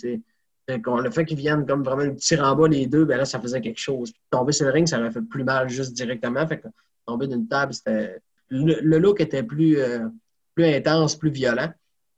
[0.76, 3.40] Le fait qu'ils viennent comme vraiment le petit en bas les deux, ben là, ça
[3.40, 4.12] faisait quelque chose.
[4.30, 6.46] tomber sur le ring, ça aurait fait plus mal juste directement.
[6.46, 6.68] Fait que
[7.06, 8.20] tomber d'une table, c'était.
[8.48, 10.08] Le, look était plus, euh,
[10.54, 11.72] plus intense, plus violent.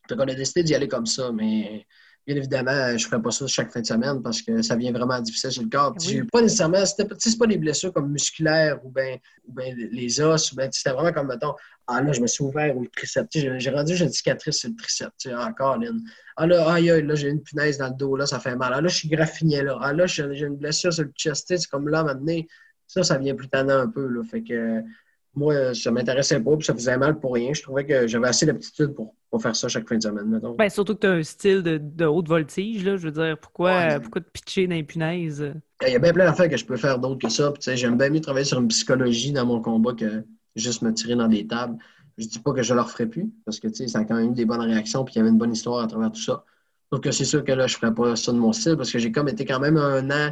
[0.08, 1.86] Donc, on a décidé d'y aller comme ça, mais
[2.26, 4.92] bien évidemment, je ne ferais pas ça chaque fin de semaine parce que ça vient
[4.92, 5.94] vraiment difficile sur le corps.
[6.06, 6.22] Oui.
[6.30, 9.16] Pas nécessairement, c'était pas des blessures comme musculaires ou bien
[9.48, 11.54] ben les os, ou ben, c'était vraiment comme, mettons,
[11.88, 13.28] ah là, je me suis ouvert au triceps.
[13.34, 15.26] J'ai rendu, j'ai une cicatrice sur le triceps.
[15.26, 16.00] Encore, Lynn.
[16.36, 18.72] Ah là, aïe, aïe, là, j'ai une punaise dans le dos, là, ça fait mal.
[18.74, 19.78] Ah là, je suis graffiné, là.
[19.80, 22.40] Ah là, j'ai une blessure sur le chest, c'est comme là, maintenant,
[22.86, 24.22] ça, ça vient plus tannant un peu, là.
[24.22, 24.80] Fait que
[25.34, 27.52] moi, ça m'intéressait pas, puis ça faisait mal pour rien.
[27.54, 30.54] Je trouvais que j'avais assez d'aptitude pour, pour, faire ça chaque fin de semaine, mettons.
[30.56, 32.96] Ben, surtout que tu as un style de, de, haute voltige, là.
[32.96, 35.52] Je veux dire, pourquoi, pourquoi te pitcher dans les punaises?
[35.86, 37.52] Il y a bien plein d'affaires que je peux faire d'autres que ça.
[37.74, 40.24] J'aime bien mieux travailler sur une psychologie dans mon combat que
[40.54, 41.76] juste me tirer dans des tables.
[42.18, 44.32] Je dis pas que je ne le referai plus, parce que ça a quand même
[44.32, 46.44] eu des bonnes réactions, puis il y avait une bonne histoire à travers tout ça.
[46.90, 48.98] Donc, c'est sûr que là, je ne ferais pas ça de mon style, parce que
[48.98, 50.30] j'ai comme été quand même un an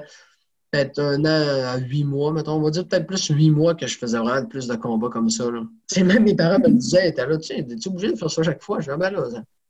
[0.70, 2.54] peut-être un an à huit mois, mettons.
[2.54, 5.28] On va dire peut-être plus huit mois que je faisais vraiment plus de combats comme
[5.28, 5.50] ça.
[5.50, 5.62] Là.
[6.02, 8.80] même mes parents me disaient, t'es là, tu es obligé de faire ça chaque fois?
[8.80, 9.22] Je ben là,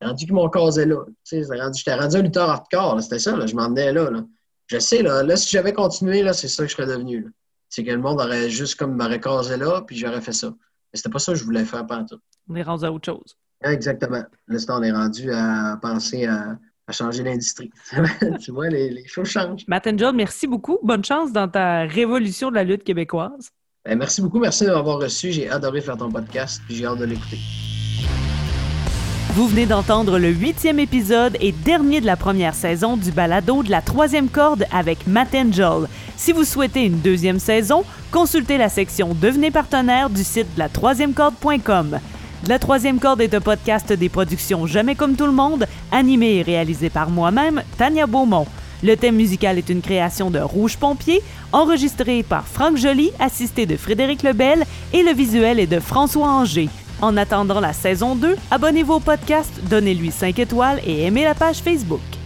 [0.03, 1.05] rendu que mon casait là.
[1.25, 4.25] J'étais rendu un lutteur hardcore, c'était ça, là, je m'en venais là, là.
[4.67, 7.27] Je sais, là, là si j'avais continué, là, c'est ça que je serais devenu.
[7.69, 10.49] C'est que le monde aurait juste comme m'aurait casé là, puis j'aurais fait ça.
[10.49, 12.21] Mais c'était pas ça que je voulais faire pendant tout.
[12.49, 13.37] On est rendu à autre chose.
[13.63, 14.25] Exactement.
[14.49, 16.59] Là, on est rendu à penser à
[16.93, 17.71] changer l'industrie.
[18.41, 19.65] tu vois, les, choses changent.
[19.69, 20.79] Matt John, merci beaucoup.
[20.83, 23.51] Bonne chance dans ta révolution de la lutte québécoise.
[23.85, 24.41] Ben, merci beaucoup.
[24.41, 25.33] Merci de m'avoir reçu.
[25.33, 27.39] J'ai adoré faire ton podcast et j'ai hâte de l'écouter.
[29.35, 33.71] Vous venez d'entendre le huitième épisode et dernier de la première saison du balado de
[33.71, 35.87] la troisième corde avec Matt Angel.
[36.17, 40.69] Si vous souhaitez une deuxième saison, consultez la section Devenez partenaire du site de la
[40.69, 42.01] troisième corde.com.
[42.49, 46.43] La troisième corde est un podcast des productions Jamais comme tout le monde, animé et
[46.43, 48.47] réalisé par moi-même, Tania Beaumont.
[48.83, 51.21] Le thème musical est une création de Rouge Pompier,
[51.53, 54.65] enregistré par Franck Joly, assisté de Frédéric Lebel,
[54.95, 56.71] et le visuel est de François Anger.
[57.03, 61.59] En attendant la saison 2, abonnez-vous au podcast, donnez-lui 5 étoiles et aimez la page
[61.59, 62.20] Facebook.